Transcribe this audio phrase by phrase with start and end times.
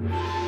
[0.00, 0.40] Música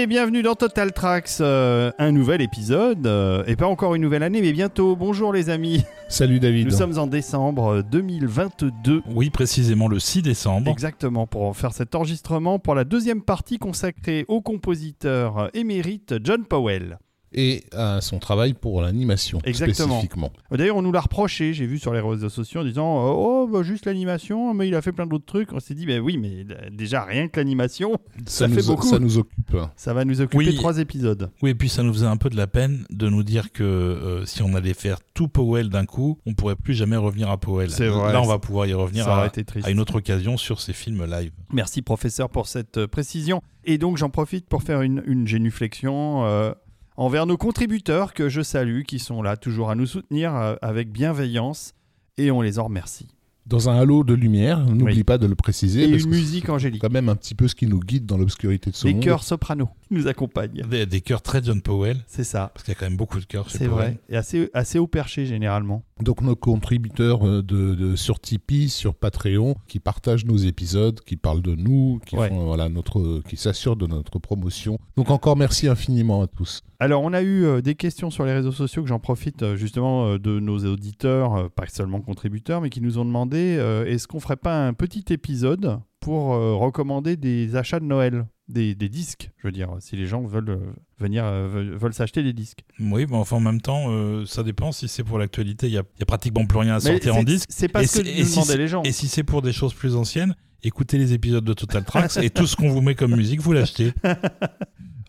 [0.00, 4.22] Et bienvenue dans Total Tracks, euh, un nouvel épisode, euh, et pas encore une nouvelle
[4.22, 4.96] année, mais bientôt.
[4.96, 6.68] Bonjour les amis, Salut David.
[6.68, 9.02] nous sommes en décembre 2022.
[9.14, 10.70] Oui, précisément le 6 décembre.
[10.70, 16.98] Exactement, pour faire cet enregistrement pour la deuxième partie consacrée au compositeur émérite John Powell.
[17.32, 19.94] Et à son travail pour l'animation Exactement.
[20.00, 20.32] spécifiquement.
[20.50, 23.48] D'ailleurs, on nous l'a reproché, j'ai vu sur les réseaux sociaux en disant euh, Oh,
[23.50, 25.52] bah, juste l'animation, mais il a fait plein d'autres trucs.
[25.52, 28.86] On s'est dit Ben oui, mais déjà rien que l'animation, Ça nous, fait beaucoup.
[28.86, 29.56] ça nous occupe.
[29.76, 30.54] ça va nous occuper Oui.
[30.56, 31.30] trois épisodes.
[31.42, 33.62] Oui, et puis ça nous faisait un peu de la peine de nous dire que
[33.62, 37.38] euh, si on allait faire tout Powell d'un coup, on pourrait plus jamais revenir à
[37.38, 37.70] Powell.
[37.70, 39.30] C'est vrai, Là, on va pouvoir y revenir à,
[39.68, 41.30] une autre occasion sur ces films live.
[41.52, 43.42] Merci professeur pour cette euh, précision.
[43.64, 46.52] Et donc j'en profite pour faire une, une génuflexion euh,
[47.00, 50.92] envers nos contributeurs que je salue, qui sont là toujours à nous soutenir euh, avec
[50.92, 51.72] bienveillance.
[52.18, 53.08] Et on les en remercie.
[53.50, 55.04] Dans un halo de lumière, n'oublie Oui.
[55.04, 55.82] pas de le préciser.
[55.84, 56.80] Et parce une que musique c'est angélique.
[56.80, 59.02] quand même un petit peu ce qui nous guide dans l'obscurité de ce Les monde.
[59.02, 60.62] chœurs soprano qui nous accompagnent.
[60.70, 62.52] Des, des chœurs très John Powell, C'est ça.
[62.54, 63.76] parce qu'il y a quand même beaucoup de chœurs chez C'est Powell.
[63.76, 64.00] vrai.
[64.08, 65.82] Et assez, assez haut perché généralement.
[66.00, 71.16] Donc nos contributeurs euh, de, de- sur Tipeee, sur Patreon, qui partagent nos épisodes, qui
[71.16, 72.28] parlent de nous, qui Ouais.
[72.28, 74.78] font, voilà notre, qui s'assurent de notre promotion.
[74.96, 76.62] Donc encore merci infiniment à tous.
[76.82, 79.56] Alors, on a eu euh, des questions sur les réseaux sociaux que j'en profite euh,
[79.56, 83.84] justement euh, de nos auditeurs, euh, pas seulement contributeurs, mais qui nous ont demandé euh,
[83.86, 88.74] est-ce qu'on ferait pas un petit épisode pour euh, recommander des achats de Noël des,
[88.74, 90.58] des disques, je veux dire, si les gens veulent euh,
[90.98, 92.64] venir, euh, veulent, s'acheter des disques.
[92.80, 94.72] Oui, mais enfin en même temps, euh, ça dépend.
[94.72, 97.46] Si c'est pour l'actualité, il y a, pratiquement plus rien à Mais sortir en disque.
[97.48, 98.82] C'est pas Et ce que si- nous si demandaient c'est- les gens.
[98.82, 100.34] Et si c'est pour des choses plus anciennes,
[100.64, 103.52] écoutez les épisodes de Total Tracks et tout ce qu'on vous met comme musique, vous
[103.52, 103.92] l'achetez.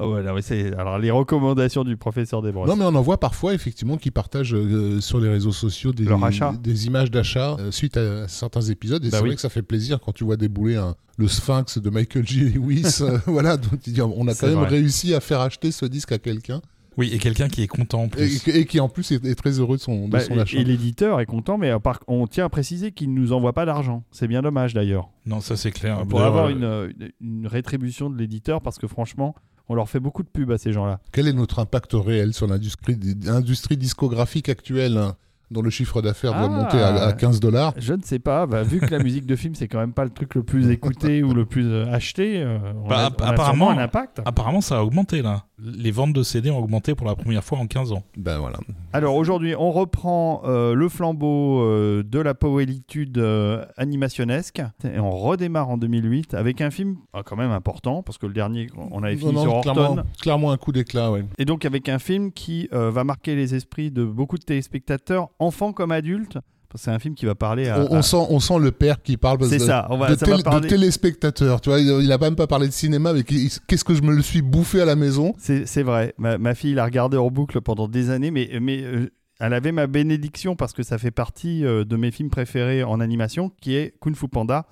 [0.02, 2.68] Ah non, mais c'est- alors, les recommandations du professeur Desbrosses.
[2.70, 6.08] Non, mais on en voit parfois effectivement qui partagent euh, sur les réseaux sociaux des,
[6.24, 6.54] achat.
[6.62, 9.04] des images d'achat euh, suite à certains épisodes.
[9.06, 9.30] Et Bah c'est oui.
[9.30, 12.42] vrai que ça fait plaisir quand tu vois débouler un- le Sphinx de Michael G.
[12.50, 13.00] Lewis.
[13.02, 14.70] euh, voilà, donc tu dis, on a quand même vrai.
[14.70, 16.62] réussi à faire acheter ce disque à quelqu'un
[16.98, 18.48] Oui, et quelqu'un qui est content en et, plus.
[18.48, 20.58] et qui en plus est, est très heureux de son, de Bah, son achat.
[20.58, 21.72] et l'éditeur est content, mais
[22.08, 24.04] on tient à préciser qu'il ne nous envoie pas d'argent.
[24.12, 25.10] C'est bien dommage d'ailleurs.
[25.26, 26.06] Non, ça c'est clair.
[26.08, 26.92] pour avoir une,
[27.22, 29.36] une rétribution de l'éditeur parce que franchement,
[29.72, 31.00] on leur fait beaucoup de pub à ces gens-là.
[31.12, 35.16] Quel est notre impact réel sur l'industrie discographique actuelle hein,
[35.50, 36.48] dont le chiffre d'affaires doit Ah.
[36.64, 37.74] monter à, à 15 dollars?
[37.78, 40.04] Je ne sais pas, bah, vu que la musique de film c'est quand même pas
[40.04, 43.24] le truc le plus écouté ou le plus euh, acheté, euh, on, Bah, a, on
[43.24, 44.22] a apparemment- sûrement un impact.
[44.26, 45.46] Apparemment, ça a augmenté là.
[45.64, 48.04] Les ventes de CD ont augmenté pour la première fois en 15 ans.
[48.18, 48.58] Ben voilà.
[48.94, 55.12] Alors aujourd'hui, on reprend euh, le flambeau euh, de la poélitude euh, animationnesque et on
[55.12, 59.04] redémarre en 2008 avec un film ah, quand même important parce que le dernier on
[59.04, 61.26] avait fini Non, non, sur Horton clairement, clairement un coup d'éclat, ouais.
[61.38, 65.30] et donc avec un film qui euh, va marquer les esprits de beaucoup de téléspectateurs,
[65.40, 66.38] enfants comme adultes.
[66.76, 67.80] C'est un film qui va parler à.
[67.82, 70.10] On, on à- sent, on sent le père qui parle parce C'est ça, on va,
[70.14, 70.68] de, ça va tél- de parler.
[70.70, 71.62] téléspectateur.
[71.62, 74.16] Tu vois, il, il a même pas parlé de cinéma, mais qu'est-ce que je me
[74.16, 75.34] le suis bouffé à la maison?
[75.38, 76.14] C'est c'est vrai.
[76.18, 79.10] Ma, ma fille l'a regardé en boucle pendant des années, mais, mais euh,
[79.40, 83.00] elle avait ma bénédiction parce que ça fait partie euh, de mes films préférés en
[83.00, 84.66] animation, qui est Kung Fu Panda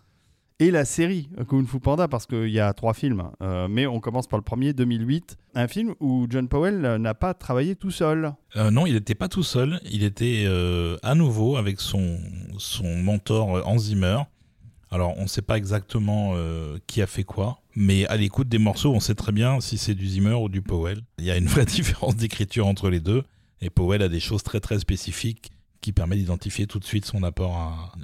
[0.60, 3.32] et la série Kung Fu Panda, parce qu'il y a trois films.
[3.42, 7.14] Euh, mais on commence par le premier, 2008, un film où John Powell euh, n'a
[7.14, 8.34] pas travaillé tout seul.
[8.58, 9.80] Euh, non, il n'était pas tout seul.
[9.90, 10.46] Il était
[11.02, 12.20] à nouveau avec son,
[12.84, 14.20] mentor Hans Zimmer.
[14.92, 16.36] Alors, on ne sait pas exactement
[16.88, 19.94] qui a fait quoi, mais à l'écoute des morceaux, on sait très bien si c'est
[19.94, 21.02] du Zimmer ou du Powell.
[21.20, 23.24] Il y a une vraie différence d'écriture entre les deux,
[23.62, 27.24] et Powell a des choses très très spécifiques qui permettent d'identifier tout de suite son
[27.24, 27.56] apport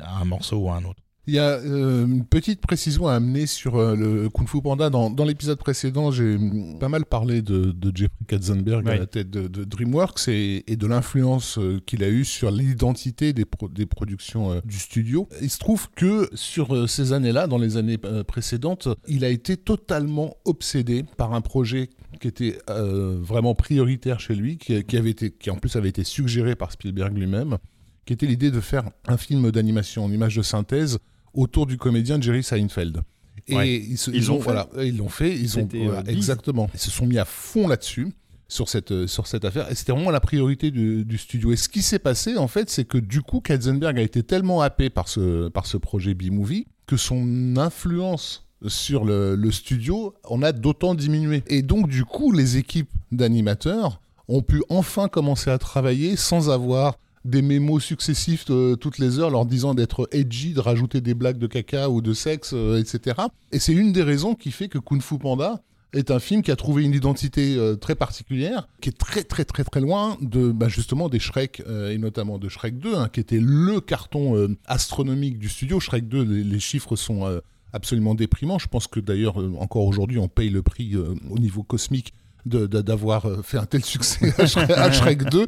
[0.01, 1.01] à un morceau ou à un autre.
[1.27, 4.91] Il y a euh, une petite précision à amener sur euh, le Kung Fu Panda.
[4.91, 6.37] Dans, dans l'épisode précédent, j'ai
[6.79, 10.75] pas mal parlé de, de Jeffrey Katzenberg à la tête de, de DreamWorks et, et
[10.75, 15.27] de l'influence euh, qu'il a eue sur l'identité des, pro- des productions euh, du studio.
[15.41, 20.35] Il se trouve que sur ces années-là, dans les années précédentes, il a été totalement
[20.45, 21.89] obsédé par un projet
[22.21, 26.03] qui était vraiment prioritaire chez lui, qui, qui avait été, qui en plus avait été
[26.03, 27.57] suggéré par Spielberg lui-même,
[28.05, 30.99] qui était l'idée de faire un film d'animation en image de synthèse
[31.35, 33.01] autour du comédien Jerry Seinfeld.
[33.47, 33.73] Et Ouais.
[33.75, 34.43] ils, se- Ils ils l'ont ont, fait.
[34.45, 37.25] voilà, ils l'ont fait, ils ont C'était, voilà, euh, exactement, ils se sont mis à
[37.25, 38.07] fond là-dessus
[38.47, 41.51] sur cette euh, sur cette affaire et c'était vraiment la priorité du, du studio.
[41.51, 44.61] Et ce qui s'est passé en fait, c'est que du coup Katzenberg a été tellement
[44.61, 50.41] happé par ce par ce projet B-movie que son influence sur le, le studio, on
[50.41, 51.43] a d'autant diminué.
[51.47, 56.97] Et donc, du coup, les équipes d'animateurs ont pu enfin commencer à travailler sans avoir
[57.25, 61.39] des mémos successifs euh, toutes les heures leur disant d'être edgy, de rajouter des blagues
[61.39, 63.17] de caca ou de sexe, euh, etc.
[63.51, 65.61] Et c'est une des raisons qui fait que Kung Fu Panda
[65.93, 69.43] est un film qui a trouvé une identité euh, très particulière, qui est très très
[69.43, 73.21] très très loin de bah, justement des Shrek et notamment de Shrek 2, hein, qui
[73.21, 75.79] était le carton astronomique du studio.
[75.79, 77.41] Shrek 2, les, les chiffres sont
[77.73, 78.59] absolument déprimants.
[78.59, 82.13] Je pense que d'ailleurs encore aujourd'hui on paye le prix au niveau cosmique
[82.45, 85.45] d'avoir euh, fait un tel succès à Shrek, 2.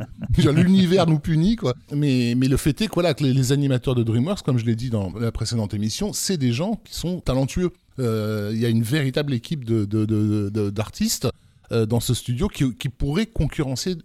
[0.51, 1.75] L'univers nous punit, quoi.
[1.91, 4.89] Mais, mais le fait est que, que les, animateurs de DreamWorks, comme je l'ai dit
[4.89, 7.71] dans la précédente émission, c'est des gens qui sont talentueux.
[7.99, 12.73] Euh, il y a une véritable équipe d'artistes de, de, euh, dans ce studio qui,
[12.75, 13.95] qui pourrait concurrencer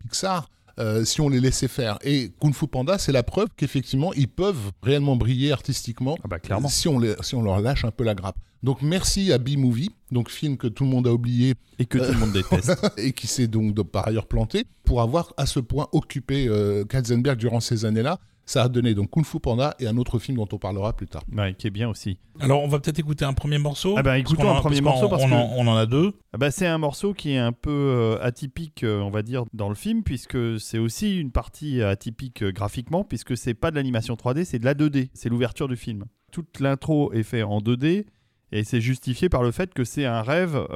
[0.00, 0.48] Pixar
[0.78, 1.98] euh, si on les laissait faire.
[2.02, 6.38] Et Kung Fu Panda, c'est la preuve qu'effectivement, ils peuvent réellement briller artistiquement ah bah,
[6.38, 6.68] clairement.
[6.68, 8.36] Si, on les, si on leur lâche un peu la grappe.
[8.62, 11.54] Donc merci à B-Movie, donc film que tout le monde a oublié.
[11.78, 12.78] Et que tout le monde déteste.
[12.96, 17.36] et qui s'est donc par ailleurs planté, pour avoir à ce point occupé euh, Katzenberg
[17.36, 18.20] durant ces années-là.
[18.44, 21.06] Ça a donné donc Kung Fu Panda et un autre film dont on parlera plus
[21.06, 21.22] tard.
[21.32, 22.18] Ouais, qui est bien aussi.
[22.40, 23.94] Alors, on va peut-être écouter un premier morceau.
[23.96, 25.34] Ah bah écoutons un premier morceau parce on, que...
[25.34, 26.14] en, on en a deux.
[26.32, 29.44] Ah bah, c'est un morceau qui est un peu euh, atypique, euh, on va dire,
[29.52, 33.76] dans le film, puisque c'est aussi une partie atypique euh, graphiquement, puisque c'est pas de
[33.76, 35.10] l'animation 3D, c'est de la 2D.
[35.14, 36.04] C'est l'ouverture du film.
[36.32, 38.06] Toute l'intro est faite en 2D
[38.50, 40.66] et c'est justifié par le fait que c'est un rêve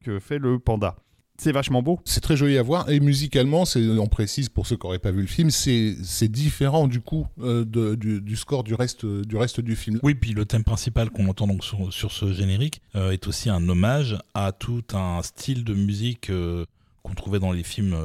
[0.00, 0.96] que fait le panda.
[1.42, 1.98] C'est vachement beau.
[2.04, 2.88] C'est très joli à voir.
[2.88, 7.00] Et musicalement, on précise pour ceux qui n'auraient pas vu le film, c'est différent du
[7.00, 7.64] coup euh,
[7.96, 9.98] du, score du reste, du reste du film.
[10.04, 13.68] Oui, puis le thème principal qu'on entend donc sur, ce générique euh, est aussi un
[13.68, 16.64] hommage à tout un style de musique euh,
[17.02, 17.96] qu'on trouvait dans les films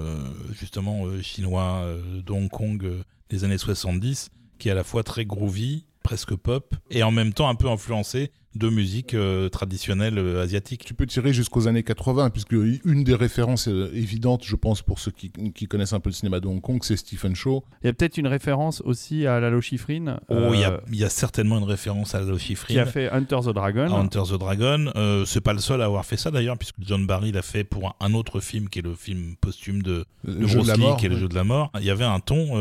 [0.60, 1.86] justement chinois
[2.26, 2.92] de Hong Kong
[3.30, 7.34] des années 70, qui est à la fois très groovy, presque pop, et en même
[7.34, 10.86] temps un peu influencé de musique euh, traditionnelle euh, asiatique.
[10.86, 15.00] Tu peux tirer jusqu'aux années 80, puisque une des références euh, évidentes, je pense, pour
[15.00, 17.66] ceux qui, connaissent un peu le cinéma de Hong Kong, c'est Stephen Chow.
[17.84, 20.22] Il y a peut-être une référence aussi à Lalo Schifrin.
[20.30, 22.74] Oh, il, y a, certainement une référence à Lalo Schifrin.
[22.74, 23.94] Qui a fait Hunter the Dragon.
[23.94, 24.94] Hunter the Dragon.
[25.26, 27.98] c'est pas le seul à avoir fait ça d'ailleurs, puisque John Barry l'a fait pour
[28.00, 31.08] un, autre film qui est le film posthume de, le jeu de la mort, qui
[31.08, 31.70] est le jeu de la mort.
[31.78, 32.54] Il y avait un ton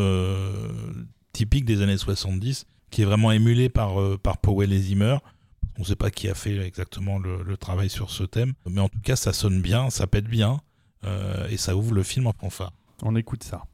[1.32, 2.66] typique des années 70
[2.96, 5.19] qui est vraiment émulé par, par Powell et Zimmer.
[5.76, 8.88] On ne sait pas qui a fait exactement le, travail sur ce thème, mais en
[8.88, 10.60] tout cas, ça sonne bien, ça pète bien,
[11.04, 12.72] euh, et ça ouvre le film en fanfare.
[13.02, 13.64] On écoute ça.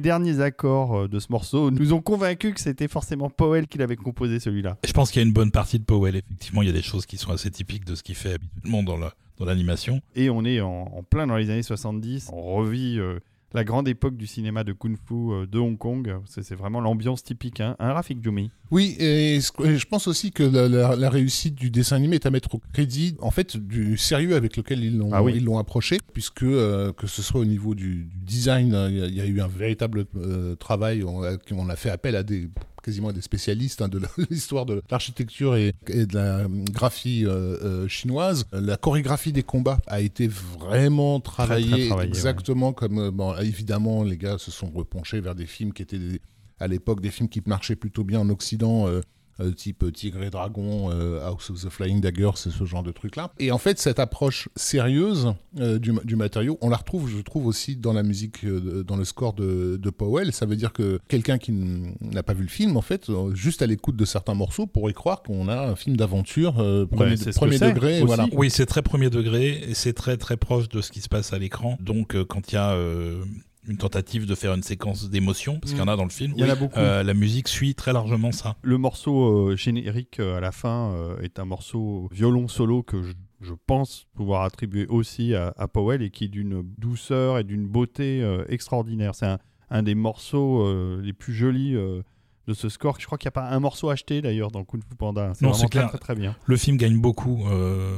[0.00, 3.76] Les derniers accords euh, de ce morceau nous ont convaincus que c'était forcément Powell qui
[3.76, 4.78] l'avait composé celui-là.
[4.86, 6.82] Je pense qu'il y a une bonne partie de Powell, effectivement, il y a des
[6.82, 10.02] choses qui sont assez typiques de ce qu'il fait habituellement dans la dans l'animation.
[10.16, 13.20] Et on est en, plein dans les années 70, on revit euh,
[13.52, 16.14] la grande époque du cinéma de kung fu euh, de Hong Kong.
[16.26, 17.60] C'est vraiment l'ambiance typique.
[17.60, 18.50] Hein, hein Rafik Djoumi?
[18.70, 22.30] Oui, et je pense aussi que la, la- la réussite du dessin animé est à
[22.30, 25.44] mettre au crédit, en fait, du sérieux avec lequel ils l'ont Ah oui.
[25.58, 29.06] approché, puisque euh, que ce soit au niveau du, du design, euh, il y, a-
[29.06, 31.02] il y a eu un véritable euh, travail.
[31.02, 32.48] On a, on a fait appel à des
[32.80, 37.56] quasiment des spécialistes hein, de l'histoire de l'architecture et, et de la euh, graphie euh,
[37.62, 38.44] euh, chinoise.
[38.52, 44.38] La chorégraphie des combats a été vraiment travaillée, travaillée, exactement comme bon, évidemment les gars
[44.38, 46.20] se sont repenchés vers des films qui étaient des-
[46.58, 48.86] à l'époque des films qui marchaient plutôt bien en Occident.
[48.86, 49.00] euh,
[49.56, 53.32] type Tigre et Dragon, euh, House of the Flying Dagger, c'est ce genre de truc-là.
[53.38, 57.46] Et en fait, cette approche sérieuse euh, du, du matériau, on la retrouve, je trouve,
[57.46, 60.32] aussi dans la musique, euh, dans le score de, de Powell.
[60.32, 63.62] Ça veut dire que quelqu'un qui n'a pas vu le film, en fait, euh, juste
[63.62, 67.96] à l'écoute de certains morceaux, pourrait croire qu'on a un film d'aventure euh, premier, degré.
[67.96, 68.06] aussi.
[68.06, 68.26] Voilà.
[68.32, 71.32] Oui, c'est très premier degré et c'est très très proche de ce qui se passe
[71.32, 71.76] à l'écran.
[71.80, 73.22] Donc euh, quand il y a euh,
[73.68, 76.32] une tentative de faire une séquence d'émotion, parce qu'il y en a dans le film,
[76.36, 76.78] Il y en a beaucoup.
[76.78, 78.56] euh, la musique suit très largement ça.
[78.62, 83.02] Le morceau euh, générique euh, à la fin euh, est un morceau violon solo que
[83.02, 83.12] je,
[83.42, 87.66] je pense pouvoir attribuer aussi à, à Powell et qui est d'une douceur et d'une
[87.66, 89.14] beauté euh, extraordinaire.
[89.14, 89.38] C'est un,
[89.68, 92.02] un des morceaux euh, les plus jolis euh,
[92.50, 92.96] de ce score.
[93.00, 95.32] Je crois qu'il n'y a pas un morceau acheté d'ailleurs dans Kung Fu Panda.
[95.34, 95.88] C'est Non, c'est très, clair.
[95.88, 96.34] très très bien.
[96.44, 97.96] Le film gagne beaucoup euh,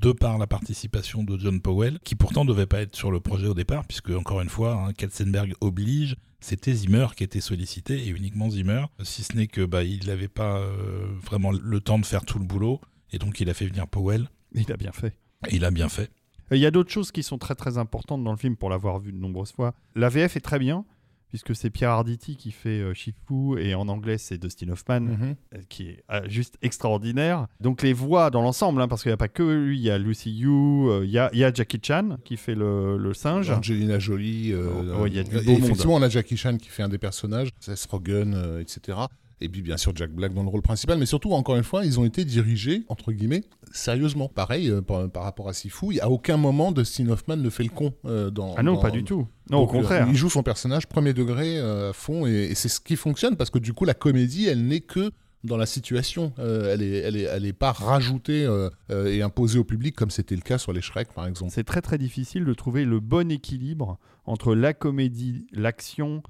[0.00, 3.46] de par la participation de John Powell, qui pourtant devait pas être sur le projet
[3.46, 6.16] au départ, puisque encore une fois, hein, Katzenberg oblige.
[6.40, 10.28] C'était Zimmer qui était sollicité et uniquement Zimmer, si ce n'est que bah, il n'avait
[10.28, 12.80] pas euh, vraiment le temps de faire tout le boulot
[13.10, 15.14] et donc il a fait venir Powell Il a bien fait.
[15.48, 16.10] et il a bien fait.
[16.52, 18.70] Euh, Il y a d'autres choses qui sont très très importantes dans le film pour
[18.70, 19.74] l'avoir vu de nombreuses fois.
[19.96, 20.84] La VF est très bien,
[21.28, 25.36] puisque c'est Pierre Arditi qui fait euh, Shifu, et en anglais c'est Dustin Hoffman, Mhm.
[25.54, 27.46] euh, qui est euh, juste extraordinaire.
[27.60, 29.90] Donc les voix dans l'ensemble, hein, parce qu'il n'y a pas que lui, il y
[29.90, 32.96] a Lucy Yu, euh, il y, a, il y a Jackie Chan qui fait le,
[32.96, 33.50] le singe.
[33.50, 34.52] Angelina Jolie.
[34.52, 35.58] euh, Oh, ouais, il y a du beau monde.
[35.64, 38.98] effectivement, on a Jackie Chan qui fait un des personnages, Seth Rogen, euh, etc.
[39.40, 41.84] Et puis bien sûr Jack Black dans le rôle principal, mais surtout encore une fois,
[41.84, 44.28] ils ont été dirigés entre guillemets sérieusement.
[44.28, 47.68] Pareil euh, par, par rapport à Sifu, a aucun moment Dustin Hoffman ne fait le
[47.70, 48.54] con euh, dans.
[48.56, 49.26] Ah non, dans- pas du tout.
[49.50, 50.06] Non, Donc, au contraire.
[50.06, 53.36] euh, il joue son personnage premier degré à fond et, et c'est ce qui fonctionne
[53.36, 55.10] parce que du coup la comédie, elle n'est que
[55.44, 56.32] dans la situation.
[56.40, 59.94] Euh, elle est, elle est, elle est pas rajoutée euh, euh, et imposée au public
[59.94, 61.52] comme c'était le cas sur les Shrek par exemple.
[61.54, 66.22] C'est très très difficile de trouver le bon équilibre entre la comédie, l'action,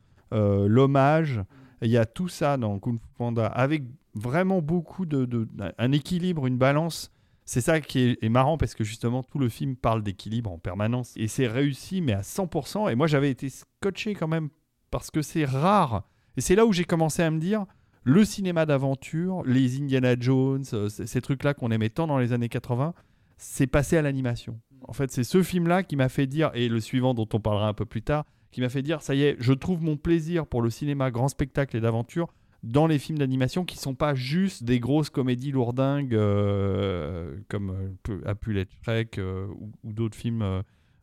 [0.67, 1.41] l'hommage.
[1.83, 6.47] Il y a tout ça dans Kung Fu Panda avec vraiment beaucoup de, un équilibre,
[6.47, 7.11] une balance.
[7.45, 10.59] C'est ça qui est, est marrant parce que justement tout le film parle d'équilibre en
[10.59, 12.91] permanence et c'est réussi mais à 100%.
[12.91, 14.49] Et moi j'avais été scotché quand même
[14.91, 16.05] parce que c'est rare.
[16.37, 17.67] Et c'est là où j'ai commencé à me dire
[18.09, 22.49] le cinéma d'aventure, les Indiana Jones, euh, ces trucs-là qu'on aimait tant dans les années
[22.49, 22.95] 80,
[23.37, 24.59] c'est passé à l'animation.
[24.87, 27.69] En fait, c'est ce film-là qui m'a fait dire, et le suivant dont on parlera
[27.69, 30.47] un peu plus tard, qui m'a fait dire, ça y est, je trouve mon plaisir
[30.47, 32.29] pour le cinéma grand spectacle et d'aventure
[32.63, 38.21] dans les films d'animation qui sont pas juste des grosses comédies lourdingues euh, comme euh,
[38.27, 40.43] a pu Shrek euh, ou, d'autres films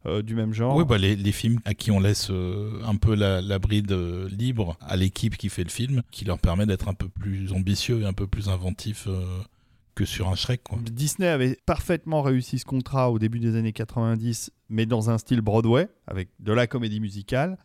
[0.05, 0.75] euh, du même genre.
[0.75, 4.97] Oui, bah, les, films à qui on laisse un peu la, la bride libre à
[4.97, 8.13] l'équipe qui fait le film, qui leur permet d'être un peu plus ambitieux et un
[8.13, 9.07] peu plus inventif
[9.95, 10.61] que sur un Shrek.
[10.91, 15.41] Disney avait parfaitement réussi ce contrat au début des années 90, mais dans un style
[15.41, 17.57] Broadway, avec de la comédie musicale.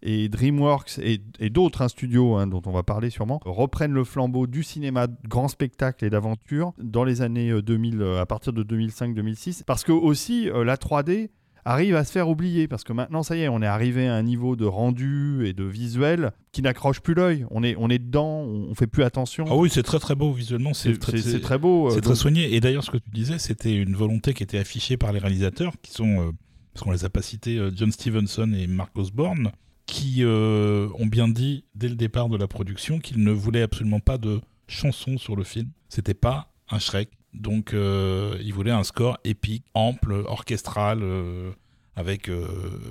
[0.00, 4.46] Et DreamWorks et, d'autres hein, studios hein, dont on va parler sûrement reprennent le flambeau
[4.46, 8.52] du cinéma de grand spectacle et d'aventure dans les années euh, 2000, euh, à partir
[8.52, 9.64] de 2005-2006.
[9.64, 11.30] Parce que aussi euh, la 3D
[11.68, 14.14] arrive à se faire oublier parce que maintenant ça y est, on est arrivé à
[14.14, 17.46] un niveau de rendu et de visuel qui n'accroche plus l'œil.
[17.50, 19.44] On est, on est dedans, on, fait plus attention.
[19.48, 20.72] Ah oui, c'est très très beau visuellement.
[20.74, 21.88] C'est très, beau.
[21.88, 22.54] euh, C'est très soigné.
[22.54, 25.74] Et d'ailleurs, ce que tu disais, c'était une volonté qui était affichée par les réalisateurs,
[25.82, 26.30] qui sont, euh,
[26.72, 29.52] parce qu'on les a pas cités, euh, John Stevenson et Mark Osborne,
[29.86, 34.00] qui euh, ont bien dit dès le départ de la production qu'ils ne voulaient absolument
[34.00, 35.70] pas de chansons sur le film.
[35.88, 37.10] C'était pas un Shrek.
[37.38, 41.00] Donc, euh, ils voulaient un score épique, ample, orchestral.
[41.02, 41.50] euh,
[41.94, 42.46] avec euh,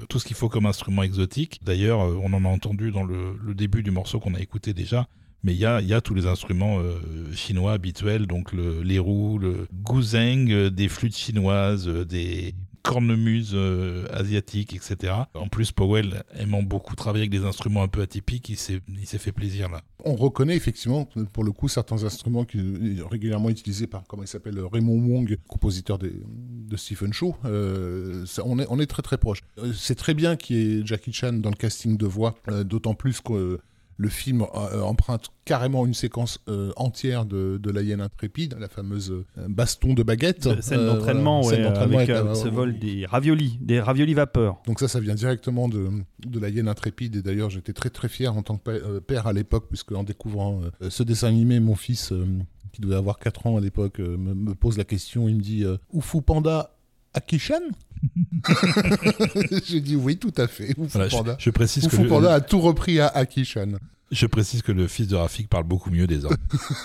[0.09, 1.61] tout ce qu'il faut comme instrument exotique.
[1.63, 5.07] D'ailleurs, on en a entendu dans le, début du morceau qu'on a écouté déjà,
[5.43, 6.81] mais il y a, il y a tous les instruments
[7.33, 12.53] chinois habituels, donc le, les roues, le guzheng, des flûtes chinoises, des
[12.87, 15.13] cornemuses euh, asiatiques, etc.
[15.33, 19.31] En plus, Powell aimant beaucoup travailler avec des instruments un peu atypiques, il s'est fait
[19.31, 19.81] plaisir là.
[20.05, 22.59] On reconnaît effectivement, pour le coup, certains instruments qui
[23.09, 27.35] régulièrement utilisés par, comment il s'appelle, Raymond Wong, compositeur de Stephen Shaw.
[27.45, 29.41] Euh, on, est, très très proche.
[29.57, 32.93] Euh, C'est très bien qu'il y ait Jackie Chan dans le casting de voix, d'autant
[32.93, 33.59] plus que
[33.99, 38.67] le film euh, emprunte carrément une séquence euh, entière de, de la hyène intrépide, la
[38.67, 40.47] fameuse euh, baston de baguette.
[40.47, 43.05] De- Scène Euh, d'entraînement, voilà, ouais, scène d'entraînement avec avec, euh, euh, ce vol des
[43.07, 44.61] raviolis, des raviolis vapeur.
[44.67, 45.89] Donc ça, ça vient directement de,
[46.25, 47.15] de la hyène intrépide.
[47.15, 50.03] Et d'ailleurs, j'étais très très fier en tant que euh, père à l'époque, puisque en
[50.03, 52.25] découvrant euh, ce dessin animé, mon fils, euh,
[52.73, 55.27] qui devait avoir 4 ans à l'époque, euh, me, me pose la question.
[55.27, 56.76] Il me dit euh, Oufou Panda
[57.13, 57.61] Akishan
[59.65, 60.73] J'ai dit oui, tout à fait.
[60.77, 61.35] Voilà, je, Panda.
[61.39, 63.77] je précise que le, a tout repris à Akishan.
[64.11, 66.35] je précise que le fils de Rafik parle beaucoup mieux des hommes.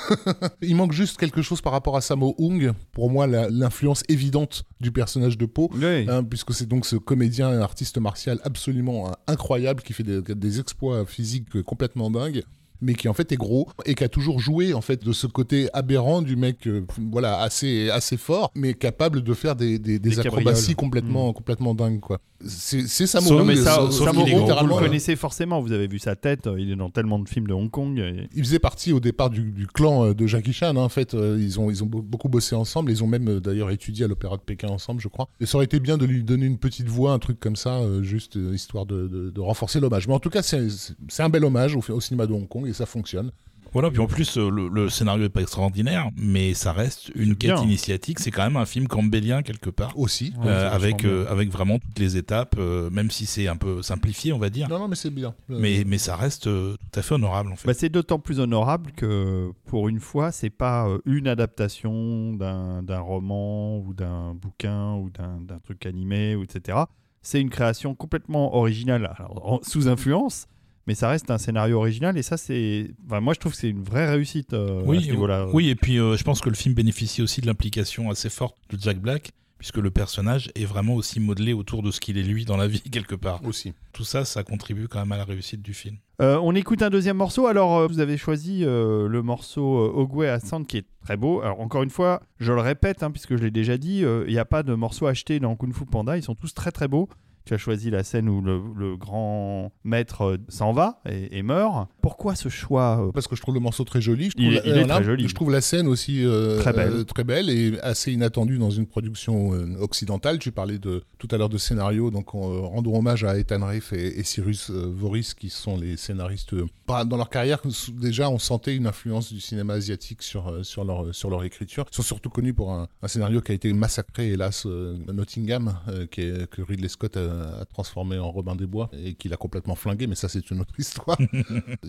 [0.62, 2.72] Il manque juste quelque chose par rapport à Sammo Hung.
[2.92, 5.70] Pour moi, l'influence évidente du personnage de Po.
[5.74, 6.08] Oui.
[6.08, 10.22] Hein, puisque c'est donc ce comédien et artiste martial absolument hein, incroyable qui fait des,
[10.22, 12.42] des exploits physiques complètement dingues
[12.82, 15.26] mais qui en fait est gros et qui a toujours joué en fait de ce
[15.26, 19.98] côté aberrant du mec euh, voilà assez assez fort mais capable de faire des, des,
[19.98, 23.80] des Des acrobaties complètement complètement dingues quoi c'est Hung, mais ça.
[23.80, 27.20] Vous le euh, connaissez forcément, vous avez vu sa tête, euh, il est dans tellement
[27.20, 27.98] de films de Hong Kong.
[28.00, 30.70] et- il faisait partie au départ du, du clan euh, de Jackie Chan.
[30.70, 32.90] hein, en fait, ils ont, ils ont be- beaucoup bossé ensemble.
[32.90, 35.28] Ils ont même d'ailleurs étudié à l'Opéra de Pékin ensemble, je crois.
[35.40, 37.80] Et ça aurait été bien de lui donner une petite voix, un truc comme ça,
[38.02, 40.08] juste histoire de, de- de renforcer l'hommage.
[40.08, 40.66] Mais en tout cas, c'est
[41.08, 43.30] c'est un bel hommage au, au cinéma de Hong Kong et ça fonctionne.
[43.72, 47.32] Voilà, puis en plus, euh, le, le scénario est pas extraordinaire, mais ça reste une
[47.32, 47.54] bien.
[47.54, 48.18] quête initiatique.
[48.18, 50.34] C'est quand même un film campbellien quelque part, Aussi.
[50.40, 53.80] Ouais, euh, avec, euh, avec vraiment toutes les étapes, euh, même si c'est un peu
[53.80, 54.68] simplifié, on va dire.
[54.68, 55.34] Non, non, mais c'est bien.
[55.48, 57.66] Mais, mais ça reste euh, tout à fait honorable en fait.
[57.66, 63.00] Bah, c'est d'autant plus honorable que pour une fois, c'est pas une adaptation d'un d'un
[63.00, 66.78] roman ou d'un bouquin ou d'un d'un truc animé, ou etc.
[67.22, 70.46] C'est une création complètement originale, alors, en- sous influence,
[70.86, 72.90] mais ça reste un scénario original et ça, c'est.
[73.06, 75.46] enfin, moi, je trouve que c'est une vraie réussite euh, à ce oui, niveau-là.
[75.52, 78.56] oui, et puis euh, je pense que le film bénéficie aussi de l'implication assez forte
[78.70, 82.22] de Jack Black, puisque le personnage est vraiment aussi modelé autour de ce qu'il est
[82.24, 83.44] lui dans la vie quelque part.
[83.44, 83.74] Aussi.
[83.92, 85.96] Tout ça, ça contribue quand même à la réussite du film.
[86.20, 87.46] Euh, on écoute un deuxième morceau.
[87.46, 91.40] Alors, euh, vous avez choisi euh, le morceau euh, Ogwe Ascent qui est très beau.
[91.42, 94.32] Alors, encore une fois, je le répète, hein, puisque je l'ai déjà dit, euh, il
[94.32, 96.16] n'y a pas de morceau acheté dans Kung Fu Panda.
[96.16, 97.08] Ils sont tous très très beaux.
[97.44, 101.88] Tu as choisi la scène où le, grand maître euh, s'en va et meurt.
[102.02, 104.30] Pourquoi ce choix euh, Parce que je trouve le morceau très joli.
[104.30, 105.28] Je trouve, Il- la, il est voilà, très joli.
[105.28, 106.92] Je trouve la scène aussi euh, Très belle.
[106.92, 110.38] euh, très belle et assez inattendue dans une production euh, occidentale.
[110.38, 113.64] Tu parlais de, tout à l'heure de scénario, donc on, euh, rendons hommage à Ethan
[113.64, 116.52] Reif et, et Cyrus euh, Voris qui sont les scénaristes.
[116.54, 116.66] euh,
[117.06, 117.60] dans leur carrière,
[117.92, 121.86] déjà on sentait une influence du cinéma asiatique sur, euh, sur, leur, sur leur écriture.
[121.90, 125.78] Ils sont surtout connus pour un, un scénario qui a été massacré, hélas, euh, Nottingham,
[125.88, 129.32] euh, qui est- que Ridley Scott a, a transformé en Robin des Bois et qu'il
[129.32, 131.16] a complètement flingué, mais ça c'est une autre histoire.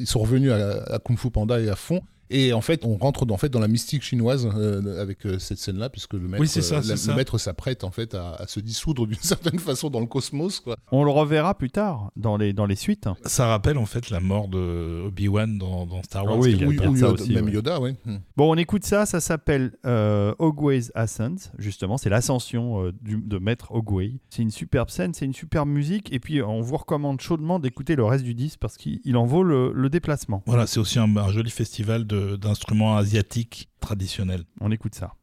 [0.03, 2.01] Ils sont revenus à, Kung Fu Panda et à fond.
[2.35, 5.37] Et en fait, on rentre dans, en fait, dans la mystique chinoise euh, avec euh,
[5.39, 8.15] cette scène-là, puisque le maître, Oui, c'est ça, euh, la- le maître s'apprête en fait
[8.15, 10.59] à, à se dissoudre d'une certaine façon dans le cosmos.
[10.59, 10.75] Quoi.
[10.91, 13.07] On le reverra plus tard dans les, dans les suites.
[13.25, 16.35] Ça rappelle en fait la mort de Obi-Wan dans, dans Star Wars.
[16.37, 16.71] Ah oui, il y a part.
[16.71, 17.51] bien ou ça Yoda- aussi, même ouais.
[17.51, 17.95] Yoda, ouais.
[18.05, 18.17] Hmm.
[18.35, 19.05] Bon, on écoute ça.
[19.05, 21.97] Ça s'appelle euh, Ogwe's Ascent, justement.
[21.97, 24.13] C'est l'ascension euh, de Maître Ogway.
[24.29, 26.11] C'est une superbe scène, c'est une superbe musique.
[26.11, 29.25] Et puis, on vous recommande chaudement d'écouter le reste du disque parce qu'il il en
[29.25, 30.41] vaut le, le déplacement.
[30.47, 34.43] Voilà, c'est aussi un, un joli festival de- d'instruments asiatiques traditionnels.
[34.61, 35.13] On écoute ça.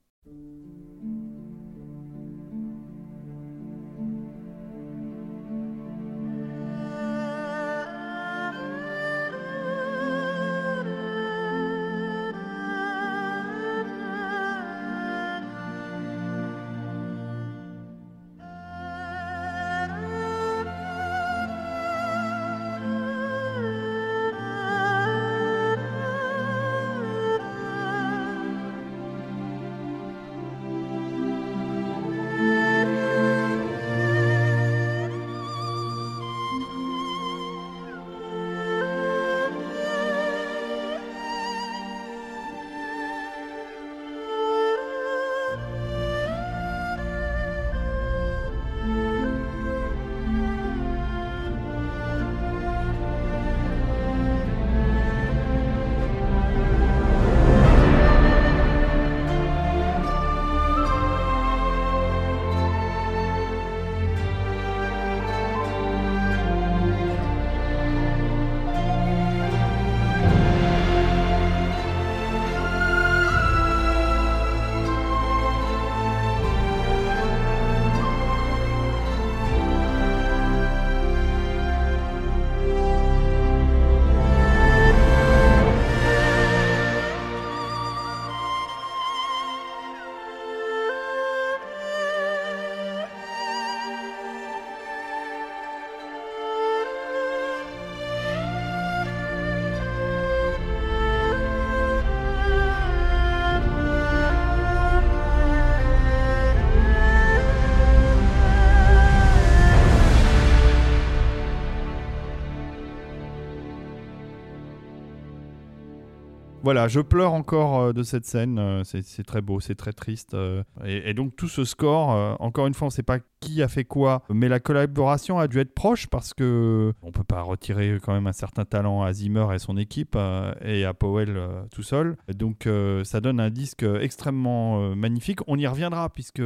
[116.72, 118.60] Voilà, je pleure encore euh, de cette scène.
[118.60, 120.34] euh, c'est très beau, c'est très triste.
[120.34, 123.66] euh, et, donc tout ce score, encore une fois, on ne sait pas qui a
[123.66, 127.98] fait quoi, mais la collaboration a dû être proche parce que on peut pas retirer
[128.00, 130.16] quand même un certain talent à Zimmer et son équipe
[130.64, 131.36] et à Powell
[131.72, 132.16] tout seul.
[132.36, 132.68] Donc
[133.02, 135.40] ça donne un disque extrêmement magnifique.
[135.48, 136.42] On y reviendra puisque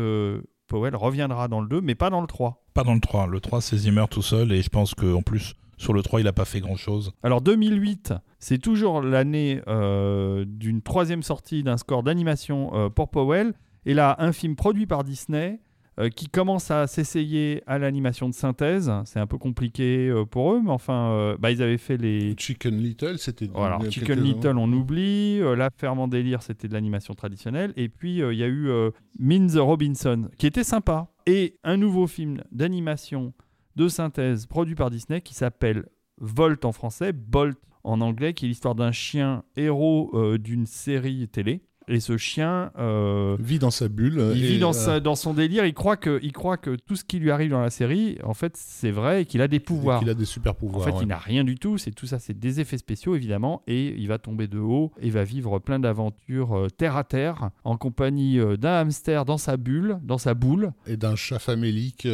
[0.69, 2.65] Powell reviendra dans le 2, mais pas dans le 3.
[2.73, 3.27] Pas dans le 3.
[3.27, 5.55] Le 3, c'est Zimmer tout seul, et je pense qu'en plus,
[5.85, 7.13] sur le 3, il a pas fait grand-chose.
[7.23, 13.53] Alors 2008, c'est toujours l'année euh, d'une troisième sortie d'un score d'animation euh, pour Powell.
[13.87, 15.61] Et là, un film produit par Disney
[16.01, 18.91] euh, qui commence à s'essayer à l'animation de synthèse.
[19.05, 22.35] C'est un peu compliqué euh, pour eux, mais enfin, euh, bah, ils avaient fait les...
[22.37, 23.49] Chicken Little, c'était.
[23.55, 24.33] Voilà, il y a Chicken années.
[24.33, 25.39] Little, on oublie.
[25.41, 27.73] Euh, La Ferme en délire, c'était de l'animation traditionnelle.
[27.77, 31.07] Et puis, euh, il y a eu euh, Mean the Robinson, qui était sympa.
[31.27, 33.33] Et un nouveau film d'animation
[33.77, 35.87] de synthèse produit par Disney qui s'appelle
[36.21, 41.29] Volt en français, Bolt en anglais, qui est l'histoire d'un chien héros euh, d'une série
[41.29, 41.63] télé.
[41.87, 44.33] Et ce chien, euh, Vit dans sa bulle.
[44.35, 45.67] il et, vit dans, euh, sa- dans son délire.
[45.67, 48.33] Il croit, que, il croit que tout ce qui lui arrive dans la série, en
[48.33, 50.01] fait, c'est vrai et qu'il a des pouvoirs.
[50.03, 50.83] Il a des super En pouvoirs.
[50.87, 51.03] fait, ouais.
[51.03, 51.77] il n'a rien du tout.
[51.77, 55.11] C'est tout ça, c'est des effets spéciaux évidemment, et il va tomber de haut et
[55.11, 59.99] va vivre plein d'aventures euh, terre à terre en compagnie d'un hamster dans sa bulle,
[60.03, 60.73] dans sa boule.
[60.87, 62.09] Et d'un chat famélique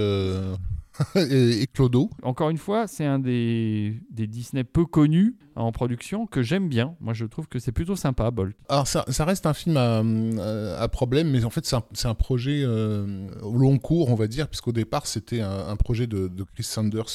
[1.16, 2.10] et, et Clodo.
[2.22, 6.94] Encore une fois, c'est un des, des Disney peu connus en production que j'aime bien.
[7.00, 8.54] Moi, je trouve que c'est plutôt sympa, Bolt.
[8.68, 13.28] Alors ça, ça reste un film à, problème, mais en fait c'est un, projet euh,
[13.42, 16.64] au long cours, on va dire, puisqu'au départ c'était un, un projet de, de Chris
[16.64, 17.06] Sanders,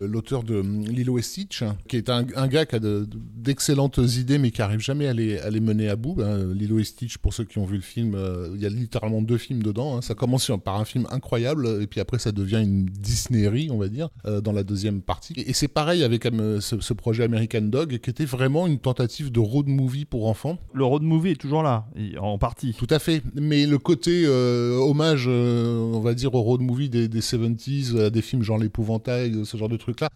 [0.00, 3.98] l'auteur de Lilo et Stitch, hein, qui est un, un gars qui a de- d'excellentes
[3.98, 6.16] idées, mais qui arrive jamais à les, à les mener à bout.
[6.22, 6.52] hein.
[6.54, 9.22] Lilo et Stitch, pour ceux qui ont vu le film, euh, il y a littéralement
[9.22, 9.96] deux films dedans.
[9.96, 10.02] hein.
[10.02, 12.86] Ça commence par un film incroyable, et puis après ça devient une
[13.28, 15.34] Disneyerie, on va dire, euh, dans la deuxième partie.
[15.36, 18.78] Et, et c'est pareil avec euh, ce, ce projet American Dog, qui était vraiment une
[18.78, 20.58] tentative de road movie pour enfants.
[20.72, 21.86] Le road movie est toujours là,
[22.18, 22.74] en partie.
[22.74, 23.22] Tout à fait.
[23.34, 28.10] Mais le côté euh, hommage, on va dire, au road movie des, des 70s, euh,
[28.10, 30.08] des films genre L'Épouvantail, ce genre de trucs-là,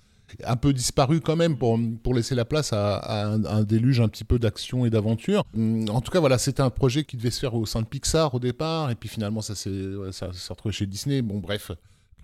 [0.45, 4.01] un peu disparu quand même pour, pour laisser la place à, à un, un déluge
[4.01, 5.45] un petit peu d'action et d'aventure.
[5.57, 8.35] En tout cas, voilà, c'était un projet qui devait se faire au sein de Pixar
[8.35, 11.23] au départ, et puis finalement, ça s'est ouais, ça s'est retrouvé chez Disney.
[11.23, 11.71] Bon, bref.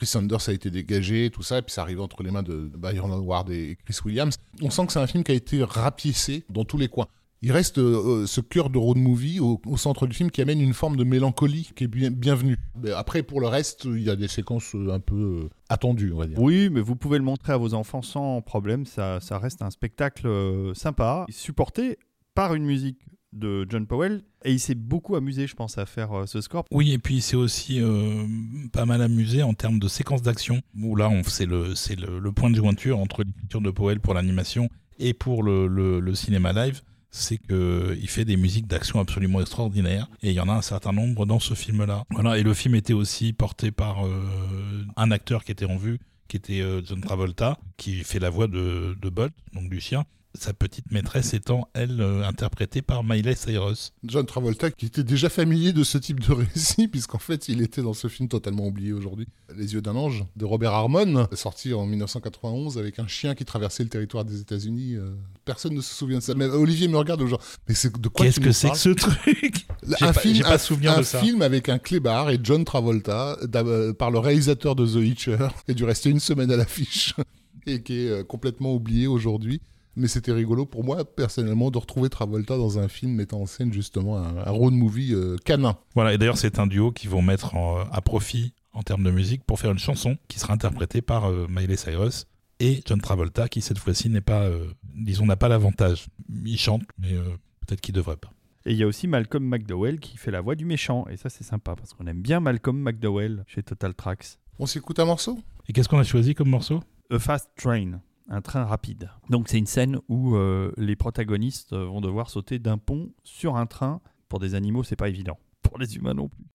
[0.00, 2.70] Chris Sanders a été dégagé, tout ça, et puis ça arrive entre les mains de,
[2.74, 4.34] Byron Howard et Chris Williams.
[4.62, 7.06] On sent que c'est un film qui a été rapiécé dans tous les coins.
[7.42, 10.72] Il reste euh, ce cœur de road movie au, centre du film qui amène une
[10.72, 12.56] forme de mélancolie qui est bien, bienvenue.
[12.82, 16.12] Mais après, pour le reste, il y a des séquences euh, un peu euh, attendues,
[16.14, 16.40] on va dire.
[16.40, 18.86] Oui, mais vous pouvez le montrer à vos enfants sans problème.
[18.86, 20.26] Ça, ça reste un spectacle
[20.74, 21.98] sympa, supporté
[22.34, 22.98] par une musique
[23.32, 24.22] de John Powell.
[24.44, 26.64] Et il s'est beaucoup amusé, je pense, à faire euh, ce score.
[26.70, 28.26] Oui, et puis c'est aussi euh,
[28.72, 31.74] pas mal amusé en termes de séquences d'action, où là, c'est le,
[32.18, 36.80] le, point de jointure entre l'écriture de Powell pour l'animation et pour le, cinéma live.
[37.12, 40.92] C'est qu'il fait des musiques d'action absolument extraordinaires, et il y en a un certain
[40.92, 42.04] nombre dans ce film-là.
[42.10, 45.98] Voilà, et le film était aussi porté par euh, un acteur qui était en vue,
[46.28, 50.04] qui était John Travolta, qui fait la voix de, de Bolt, donc du chien.
[50.34, 53.92] Sa petite maîtresse étant, elle, euh, interprétée par Miley Cyrus.
[54.04, 57.82] John Travolta, qui était déjà familier de ce type de récit, puisqu'en fait, il était
[57.82, 61.84] dans ce film totalement oublié aujourd'hui, Les yeux d'un ange, de Robert Harmon, sorti en
[61.84, 64.94] 1991 avec un chien qui traversait le territoire des États-Unis.
[64.94, 65.10] Euh,
[65.44, 66.34] Personne ne se souvient de ça.
[66.36, 69.66] Mais Olivier me regarde, genre, mais c'est de quoi Qu'est-ce que c'est que ce truc?
[70.00, 71.18] Un pas- film, pas un- souvenir un de ça.
[71.20, 75.72] film avec un clébard et John Travolta, euh, par le réalisateur de The Hitcher, qui
[75.72, 77.14] a dû rester une semaine à l'affiche
[77.66, 79.60] et qui est complètement oublié aujourd'hui.
[79.96, 83.72] Mais c'était rigolo pour moi, personnellement, de retrouver Travolta dans un film mettant en scène
[83.72, 85.76] justement un, un road movie euh, canin.
[85.94, 89.10] Voilà, et d'ailleurs, c'est un duo qu'ils vont mettre en- à profit en termes de
[89.10, 92.26] musique pour faire une chanson qui sera interprétée par euh, Miley Cyrus
[92.60, 96.06] et John Travolta, qui cette fois-ci n'est pas, euh, disons, n'a pas l'avantage.
[96.44, 97.24] Il chante, mais euh,
[97.66, 98.30] peut-être qu'il devrait pas.
[98.66, 101.06] Et il y a aussi Malcolm McDowell qui fait la voix du méchant.
[101.10, 104.38] Et ça, c'est sympa parce qu'on aime bien Malcolm McDowell chez Total Tracks.
[104.58, 105.38] On s'écoute un morceau?
[105.68, 106.80] Et qu'est-ce qu'on a choisi comme morceau?
[107.10, 108.00] A Fast Train,
[108.30, 109.10] un train rapide.
[109.28, 113.66] Donc c'est une scène où euh, les protagonistes vont devoir sauter d'un pont sur un
[113.66, 114.00] train.
[114.28, 115.38] Pour des animaux, c'est pas évident.
[115.62, 116.46] Pour les humains non plus.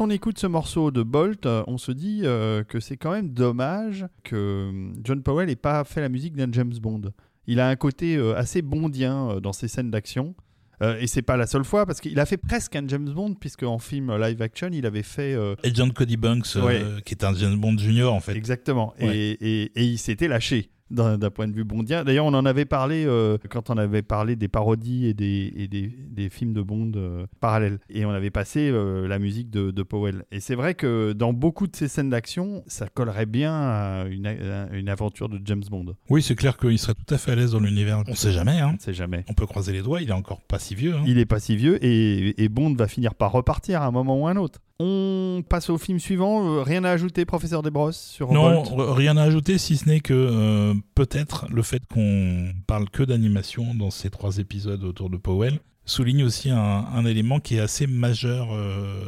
[0.00, 3.12] Quand on écoute ce morceau de Bolt, euh, on se dit euh, que c'est quand
[3.12, 7.02] même dommage que euh, John Powell n'ait pas fait la musique d'un James Bond.
[7.46, 10.34] Il a un côté euh, assez bondien dans ses scènes d'action.
[10.82, 13.34] Euh, et c'est pas la seule fois, parce qu'il a fait presque un James Bond,
[13.34, 15.34] puisque en film live action, il avait fait.
[15.34, 18.34] euh, Agent Cody Banks, euh, qui est un James Bond junior en fait.
[18.34, 18.94] Exactement.
[19.02, 19.14] Ouais.
[19.14, 19.32] Et,
[19.64, 22.04] et- et il s'était lâché d'un point de vue bondien.
[22.04, 25.68] D'ailleurs, on en avait parlé euh, quand on avait parlé des parodies et des, et
[25.68, 27.78] des, des films de Bond euh, parallèles.
[27.88, 30.24] Et on avait passé euh, la musique de, de Powell.
[30.32, 34.26] Et c'est vrai que dans beaucoup de ces scènes d'action, ça collerait bien à une,
[34.26, 35.94] à une aventure de James Bond.
[36.08, 38.02] Oui, c'est clair qu'il serait tout à fait à l'aise dans l'univers.
[38.08, 38.68] On sait jamais, hein.
[38.70, 39.24] On ne sait jamais.
[39.28, 40.94] On peut croiser les doigts, il est encore pas si vieux.
[40.94, 41.02] hein.
[41.06, 44.20] Il est pas si vieux et, et Bond va finir par repartir à un moment
[44.20, 44.60] ou un autre.
[44.82, 46.56] On passe au film suivant.
[46.56, 50.00] Euh, Rien à ajouter, professeur Desbrosses, sur Non, Bolt rien à ajouter si ce n'est
[50.00, 55.18] que euh, peut-être le fait qu'on parle que d'animation dans ces trois épisodes autour de
[55.18, 56.56] Powell souligne aussi un,
[56.94, 59.02] un élément qui est assez majeur euh,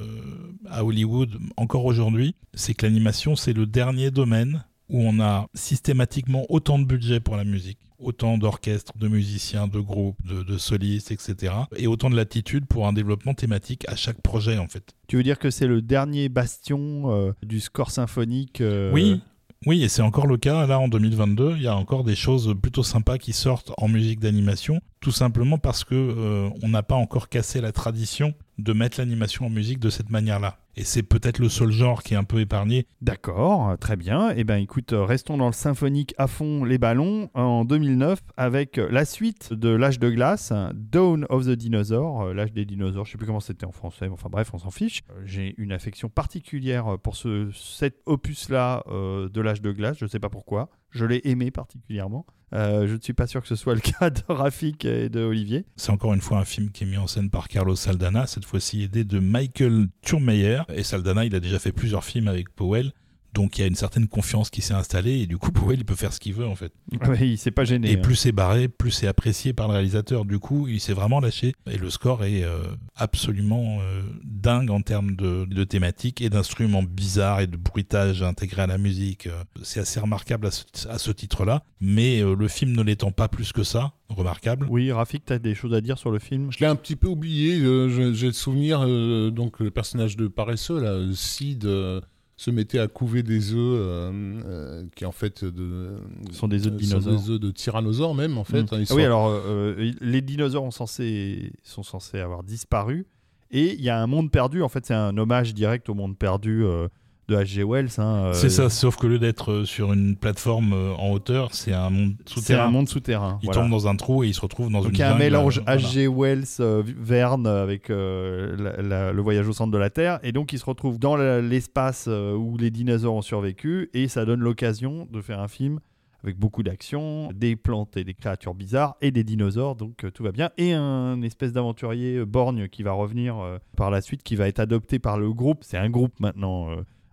[0.69, 6.45] à Hollywood encore aujourd'hui, c'est que l'animation c'est le dernier domaine où on a systématiquement
[6.49, 11.11] autant de budget pour la musique, autant d'orchestres, de musiciens, de groupes, de, de solistes,
[11.11, 11.55] etc.
[11.77, 14.95] Et autant de latitude pour un développement thématique à chaque projet en fait.
[15.09, 19.21] Tu veux dire que c'est le dernier bastion euh, du score symphonique euh, Oui,
[19.67, 20.67] oui, et c'est encore le cas.
[20.67, 24.19] Là, en 2022, il y a encore des choses plutôt sympas qui sortent en musique
[24.19, 29.01] d'animation, tout simplement parce que euh, on n'a pas encore cassé la tradition de mettre
[29.01, 30.59] l'animation en musique de cette manière-là.
[30.75, 32.87] Et c'est peut-être le seul genre qui est un peu épargné.
[33.03, 34.33] D'accord, très bien.
[34.35, 38.79] Eh bien, écoute, euh, restons dans le symphonique à fond les ballons en 2009 avec
[38.79, 43.05] euh, la suite de L'âge de glace, Dawn of the Dinosaur, euh, l'âge des dinosaures.
[43.05, 45.03] Je sais plus comment c'était en français, mais enfin bref, on s'en fiche.
[45.25, 49.99] J'ai une affection particulière pour ce cet opus-là de l'âge de glace.
[49.99, 50.71] Je ne sais pas pourquoi.
[50.93, 52.27] Je l'ai aimé particulièrement.
[52.55, 55.21] Euh, je ne suis pas sûr que ce soit le cas de Rafik et de
[55.21, 55.65] Olivier.
[55.77, 58.45] C'est encore une fois un film qui est mis en scène par Carlos Saldana, cette
[58.45, 60.63] fois-ci aidé de Michael Turmeyer.
[60.75, 62.93] Et Saldana, il a déjà fait plusieurs films avec Powell.
[63.33, 65.85] Donc il y a une certaine confiance qui s'est installée et du coup Powell il
[65.85, 66.73] peut faire ce qu'il veut en fait.
[67.07, 67.91] Ouais, il s'est pas gêné.
[67.91, 68.01] Et hein.
[68.03, 70.25] plus c'est barré, plus c'est apprécié par le réalisateur.
[70.25, 71.55] Du coup, il s'est vraiment lâché.
[71.71, 72.63] Et le score est euh,
[72.95, 78.63] absolument euh, dingue en termes de, de thématiques et d'instruments bizarres et de bruitage intégrés
[78.63, 79.27] à la musique.
[79.27, 81.65] Euh, C'est assez remarquable à ce, à ce titre-là.
[81.81, 84.67] Mais euh, le film ne l'étant pas plus que ça, remarquable.
[84.71, 86.53] Oui, Rafik, tu as des choses à dire sur le film?
[86.53, 87.59] Je l'ai un petit peu oublié.
[87.61, 92.01] euh, J'ai le souvenir, euh, donc le personnage de paresseux, là, Sid, euh,
[92.43, 94.11] se mettait à couver des œufs, euh,
[94.45, 95.93] euh, qui en fait de,
[96.31, 97.13] Ce sont des œufs de euh, dinosaures.
[97.21, 98.63] des œufs de tyrannosaures même en fait.
[98.63, 98.65] Mm.
[98.65, 103.07] hein, Ah oui, sont- alors euh, les dinosaures ont censé, sont censés avoir disparu.
[103.53, 104.63] Et il y a un monde perdu.
[104.63, 106.89] En fait, c'est un hommage direct au monde perdu euh,
[107.29, 107.63] de H.G.
[107.65, 107.89] Wells.
[107.99, 111.11] hein, euh, C'est ça, sauf que le lieu d'être euh, sur une plateforme euh, en
[111.13, 112.67] hauteur, c'est un monde C'est souterrain.
[112.67, 113.39] un monde souterrain.
[113.43, 113.63] Il voilà.
[113.63, 115.19] tombe dans un trou et il se retrouve dans Donc une il y a un
[115.19, 115.81] mélange voilà.
[115.81, 116.09] H.G.
[116.09, 116.45] Wells,
[116.85, 120.19] Verne avec la- la- le voyage au centre de la Terre.
[120.23, 123.89] Et donc il se retrouve dans l'espace où les dinosaures ont survécu.
[123.95, 125.79] Et ça donne l'occasion de faire un film
[126.25, 129.75] avec beaucoup d'action, des plantes et des créatures bizarres et des dinosaures.
[129.75, 130.51] Donc euh, tout va bien.
[130.57, 134.47] Et un espèce d'aventurier euh, borgne qui va revenir euh, par la suite, qui va
[134.47, 135.59] être adopté par le groupe.
[135.63, 136.69] C'est un groupe maintenant,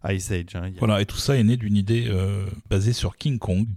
[0.10, 0.56] Ice Age.
[0.56, 0.64] hein.
[0.64, 3.68] A- Voilà, et tout ça est né d'une idée euh, basée sur King Kong,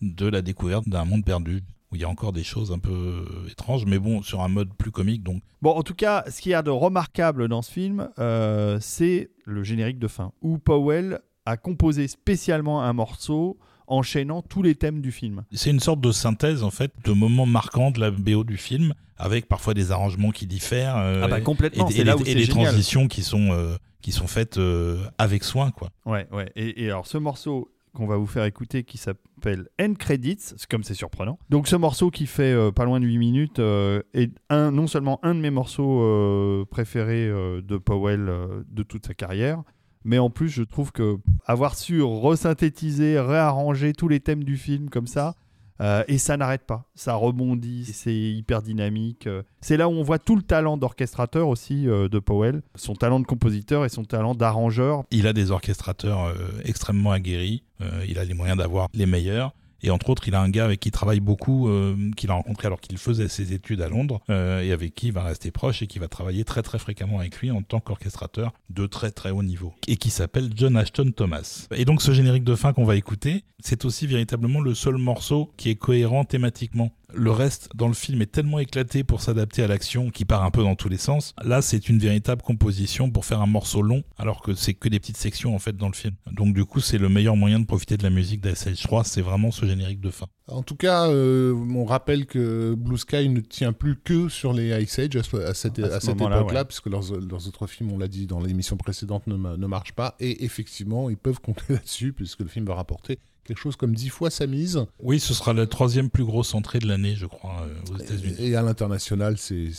[0.00, 2.90] de la découverte d'un monde perdu, où il y a encore des choses un peu
[2.90, 6.40] euh, étranges, mais bon, sur un mode plus comique, donc Bon, en tout cas, ce
[6.40, 10.58] qu'il y a de remarquable dans ce film, euh, c'est le générique de fin, où
[10.58, 15.44] Powell a composé spécialement un morceau enchaînant tous les thèmes du film.
[15.52, 18.94] c'est une sorte de synthèse, en fait, de moments marquants de la BO du film,
[19.16, 22.24] avec parfois des arrangements qui diffèrent, euh, ah bah et, complètement, et là où et
[22.24, 22.66] c'est les génial.
[22.66, 25.90] transitions qui sont, euh, qui sont faites euh, avec soin, quoi.
[26.06, 26.50] Ouais, ouais.
[26.56, 30.66] Et, et alors ce morceau qu'on va vous faire écouter qui s'appelle End Credits, c'est
[30.66, 31.38] comme c'est surprenant.
[31.50, 34.86] Donc ce morceau qui fait euh, pas loin de 8 minutes euh, est un, non
[34.86, 39.62] seulement un de mes morceaux euh, préférés euh, de Powell euh, de toute sa carrière,
[40.04, 44.90] mais en plus je trouve que avoir su resynthétiser, réarranger tous les thèmes du film
[44.90, 45.34] comme ça,
[45.80, 49.26] euh, et ça n'arrête pas, ça rebondit, c'est hyper dynamique.
[49.26, 49.42] euh.
[49.60, 53.18] C'est là où on voit tout le talent d'orchestrateur aussi euh, de Powell, son talent
[53.18, 55.02] de compositeur et son talent d'arrangeur.
[55.10, 56.32] Il a des orchestrateurs
[56.64, 57.64] extrêmement aguerris,
[58.06, 59.52] il a les moyens d'avoir les meilleurs.
[59.82, 62.34] Et entre autres, il a un gars avec qui il travaille beaucoup, euh, qu'il a
[62.34, 65.50] rencontré alors qu'il faisait ses études à Londres, euh, et avec qui il va rester
[65.50, 69.10] proche et qui va travailler très très fréquemment avec lui en tant qu'orchestrateur de très
[69.10, 71.66] très haut niveau, et qui s'appelle John Ashton Thomas.
[71.74, 75.52] Et donc ce générique de fin qu'on va écouter, c'est aussi véritablement le seul morceau
[75.56, 76.92] qui est cohérent thématiquement.
[77.14, 80.50] Le reste dans le film est tellement éclaté pour s'adapter à l'action qui part un
[80.50, 81.34] peu dans tous les sens.
[81.42, 85.00] Là, c'est une véritable composition pour faire un morceau long, alors que c'est que des
[85.00, 86.14] petites sections en fait dans le film.
[86.30, 89.22] Donc du coup, c'est le meilleur moyen de profiter de la musique Age 3, c'est
[89.22, 90.26] vraiment ce générique de fin.
[90.48, 94.82] En tout cas, euh, on rappelle que Blue Sky ne tient plus que sur les
[94.82, 95.22] Ice Age à,
[95.54, 96.64] cette, À ce cette moment-là, époque-là, ouais.
[96.64, 100.16] puisque leurs, leurs autres films, on l'a dit dans l'émission précédente, ne, ne marchent pas.
[100.20, 104.08] Et effectivement, ils peuvent compter là-dessus, puisque le film va rapporter quelque chose comme 10
[104.08, 104.84] fois sa mise.
[105.00, 108.36] Oui, ce sera la troisième plus grosse entrée de l'année, je crois, euh, aux États-Unis.
[108.38, 109.70] Et à l'international, c'est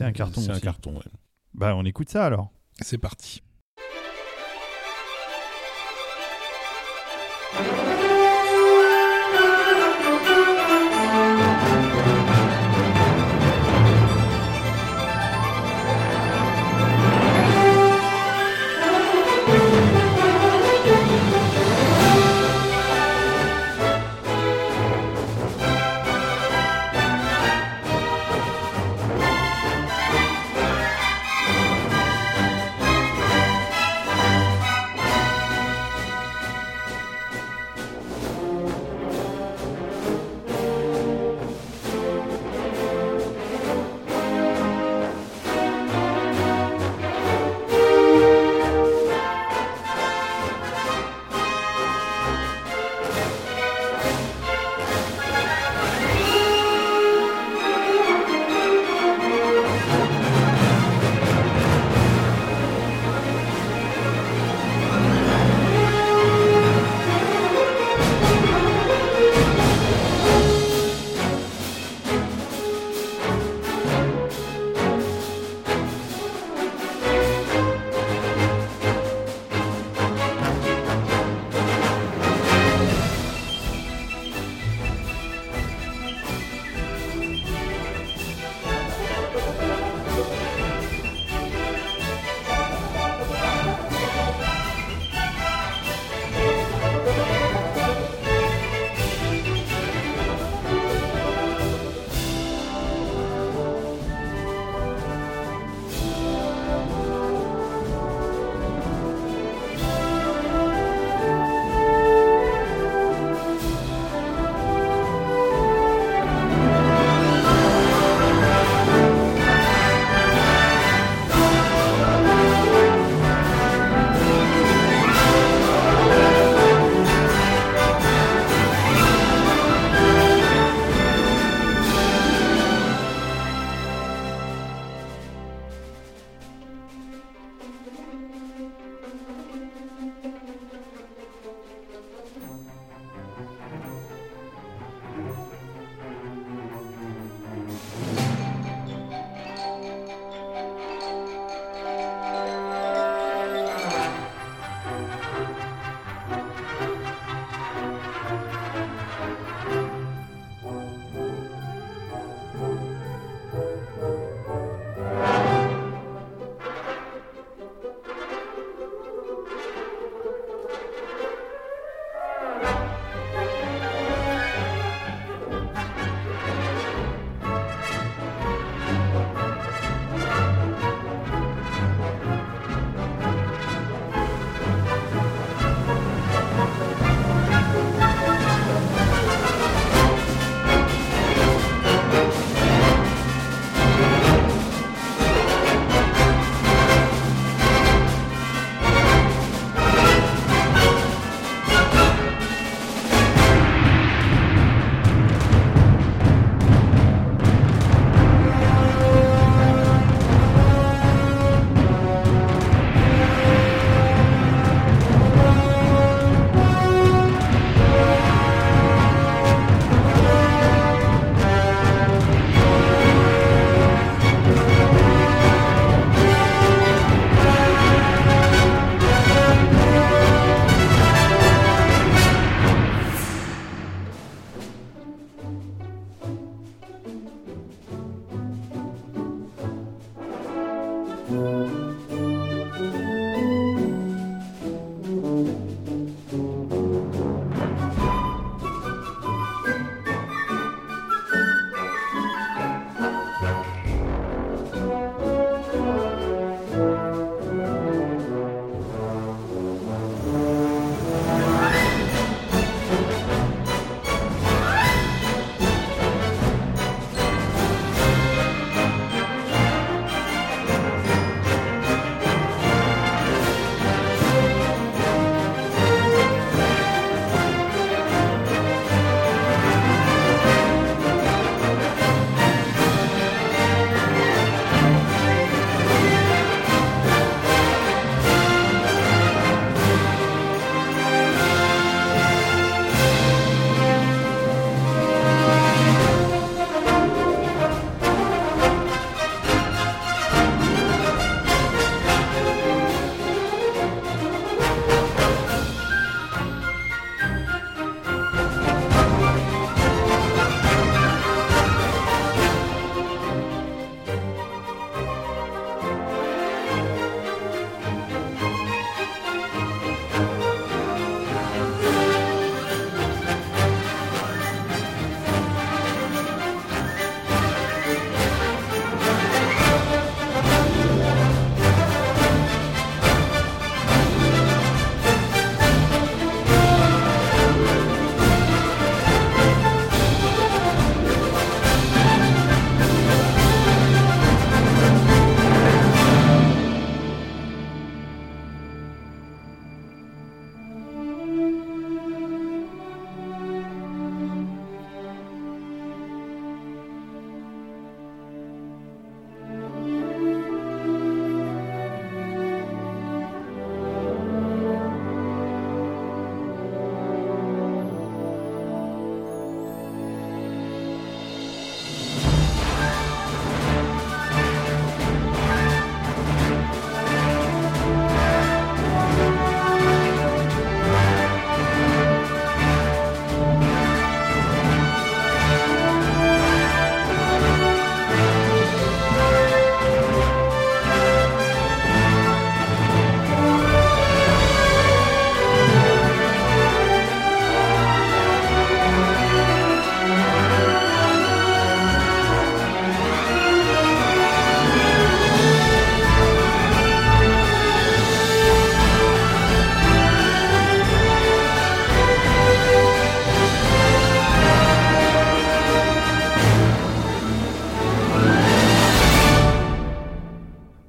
[0.00, 1.02] un carton C'est un carton, ouais.
[1.54, 2.50] Bah, on écoute ça alors.
[2.82, 3.42] C'est parti.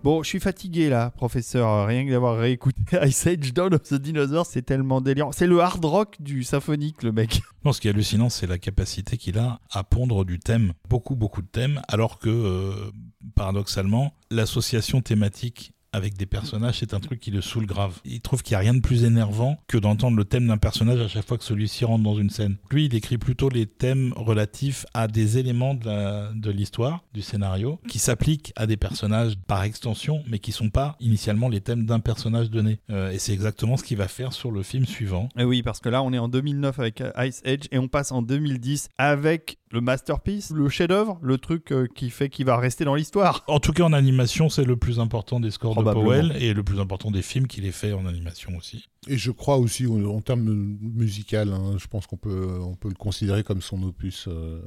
[0.08, 1.86] Bon, je suis fatigué là, professeur.
[1.86, 5.34] Rien que d'avoir réécouté Ice Age Dawn of the Dinosaurs, c'est tellement délirant.
[5.34, 7.42] C'est le hard rock du symphonique, le mec.
[7.66, 11.18] Non, ce qui est hallucinant, c'est la capacité qu'il a à pondre du thème, beaucoup,
[11.18, 12.90] beaucoup de thèmes, alors que, euh,
[13.36, 18.00] paradoxalement, l'association thématique avec des personnages, c'est un truc qui le saoule grave.
[18.06, 21.00] Il trouve qu'il n'y a rien de plus énervant que d'entendre le thème d'un personnage
[21.00, 22.58] à chaque fois que celui-ci rentre dans une scène.
[22.72, 28.00] Lui, il écrit plutôt les thèmes relatifs à des éléments de l'histoire, du scénario, qui
[28.00, 32.50] s'appliquent à des personnages par extension, mais qui sont pas initialement les thèmes d'un personnage
[32.50, 32.80] donné.
[32.90, 35.30] Euh, et c'est exactement ce qu'il va faire sur le film suivant.
[35.38, 38.12] Et oui, parce que là, on est en 2009 avec Ice Age et on passe
[38.12, 42.86] en 2010 avec le masterpiece, le chef-d'œuvre, le truc euh, qui fait qu'il va rester
[42.86, 43.44] dans l'histoire.
[43.48, 46.64] En tout cas, en animation, c'est le plus important des scores de Powell et le
[46.64, 48.88] plus important des films qu'il ait fait en animation aussi.
[49.08, 52.96] Et je crois aussi, en termes musical, hein, je pense qu'on peut, on peut le
[52.96, 54.28] considérer comme son opus.
[54.28, 54.60] Euh,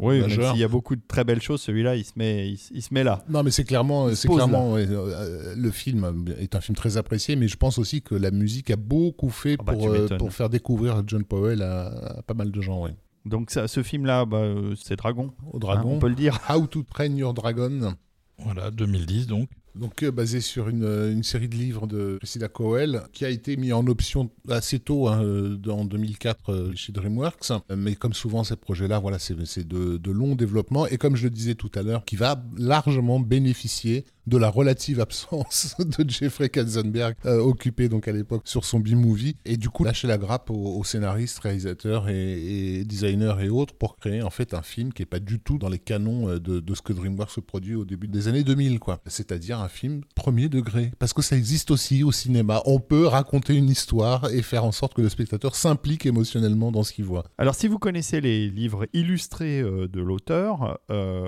[0.00, 2.82] oui, même s'il y a beaucoup de très belles choses, celui-là, il se met, il,
[2.82, 3.24] se met là.
[3.28, 7.48] Non, mais c'est clairement, c'est clairement, euh, le film est un film très apprécié, mais
[7.48, 11.02] je pense aussi que la musique a beaucoup fait ah bah, pour, pour faire découvrir
[11.06, 12.84] John Powell à, pas mal de gens.
[12.84, 12.94] Ouais.
[13.24, 15.32] Donc ça, ce film-là, bah, euh, c'est Dragon.
[15.52, 15.90] Au Dragon.
[15.90, 16.38] Hein, on peut le dire.
[16.48, 17.94] How to Train Your Dragon.
[18.38, 19.48] Voilà, 2010 donc.
[19.74, 23.30] Donc euh, basé sur une, euh, une, série de livres de Priscilla Cowell qui a
[23.30, 25.22] été mis en option assez tôt, hein,
[25.68, 27.52] en 2004 chez DreamWorks.
[27.76, 31.30] Mais comme souvent ces projets-là, voilà, c'est de, de long développement et comme je le
[31.30, 37.16] disais tout à l'heure, qui va largement bénéficier de la relative absence de Jeffrey Katzenberg,
[37.26, 40.84] euh, occupé donc à l'époque sur son B-movie, et du coup lâcher la grappe aux,
[40.84, 45.18] scénaristes, réalisateurs et, designers et autres pour créer en fait un film qui est pas
[45.18, 48.44] du tout dans les canons euh, de, ce que DreamWorks produit au début des années
[48.44, 49.00] 2000, quoi.
[49.06, 52.62] C'est-à-dire film premier degré, parce que ça existe aussi au cinéma.
[52.66, 56.82] On peut raconter une histoire et faire en sorte que le spectateur s'implique émotionnellement dans
[56.82, 57.24] ce qu'il voit.
[57.38, 60.78] Alors si vous connaissez les livres illustrés euh, de l'auteur,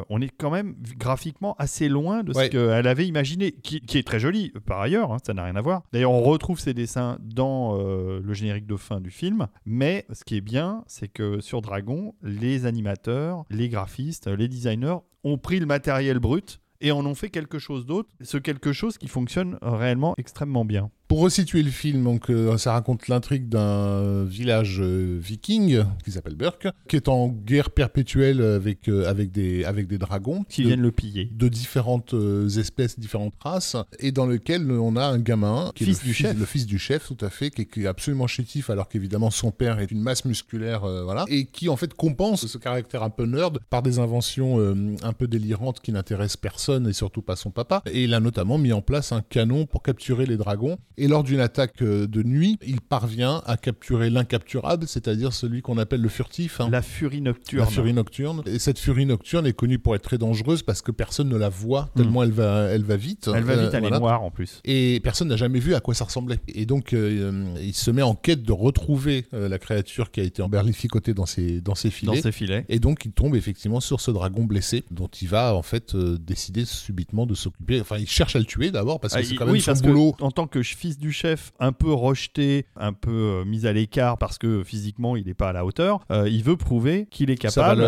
[0.08, 4.06] on est quand même graphiquement assez loin de ce que elle avait imaginé, qui, est
[4.06, 5.82] très joli par ailleurs, hein, ça n'a rien à voir.
[5.92, 10.24] D'ailleurs, on retrouve ces dessins dans euh, le générique de fin du film, mais ce
[10.24, 15.60] qui est bien, c'est que sur Dragon, les animateurs, les graphistes, les designers ont pris
[15.60, 19.58] le matériel brut et en ont fait quelque chose d'autre, ce quelque chose qui fonctionne
[19.62, 20.90] réellement extrêmement bien.
[21.12, 26.36] Pour resituer le film, donc, euh, ça raconte l'intrigue d'un village euh, viking qui s'appelle
[26.36, 30.42] Burke, qui est en guerre perpétuelle avec, euh, avec, des, avec des dragons.
[30.48, 31.28] Qui viennent le piller.
[31.30, 32.14] De différentes
[32.56, 36.14] espèces, différentes races, et dans lequel on a un gamin, qui fils est le, du
[36.14, 36.38] chef.
[36.38, 39.80] le fils du chef, tout à fait, qui est, absolument chétif, alors qu'évidemment son père
[39.80, 43.58] est une masse musculaire, voilà, et qui en fait compense ce caractère un peu nerd
[43.68, 44.58] par des inventions
[45.02, 47.82] un peu délirantes qui n'intéressent personne et surtout pas son papa.
[47.84, 51.24] Et il a notamment mis en place un canon pour capturer les dragons et lors
[51.24, 56.08] d'une attaque euh, de nuit, il parvient à capturer l'incapturable, c'est-à-dire celui qu'on appelle le
[56.08, 56.60] furtif.
[56.60, 56.68] Hein.
[56.70, 57.64] La furie nocturne.
[57.64, 58.42] La furie nocturne.
[58.46, 61.48] Et cette furie nocturne est connue pour être très dangereuse parce que personne ne la
[61.48, 62.24] voit tellement hmm.
[62.24, 63.30] elle, va, elle va vite.
[63.34, 64.60] Elle va vite, elle est noire en plus.
[64.64, 66.40] Et personne n'a jamais vu à quoi ça ressemblait.
[66.48, 70.24] Et donc, euh, il se met en quête de retrouver euh, la créature qui a
[70.24, 72.16] été emberlificotée dans ses, dans ses filets.
[72.16, 72.64] Dans ses filets.
[72.68, 76.64] Et donc, il tombe effectivement sur ce dragon blessé dont il va en fait décider
[76.64, 77.80] subitement de s'occuper.
[77.80, 80.14] Enfin, il cherche à le tuer d'abord parce que ah, c'est quand même son boulot.
[80.20, 84.18] en tant que fils du chef, un peu rejeté, un peu euh, mis à l'écart
[84.18, 87.36] parce que physiquement il n'est pas à la hauteur, euh, il veut prouver qu'il est
[87.36, 87.84] capable.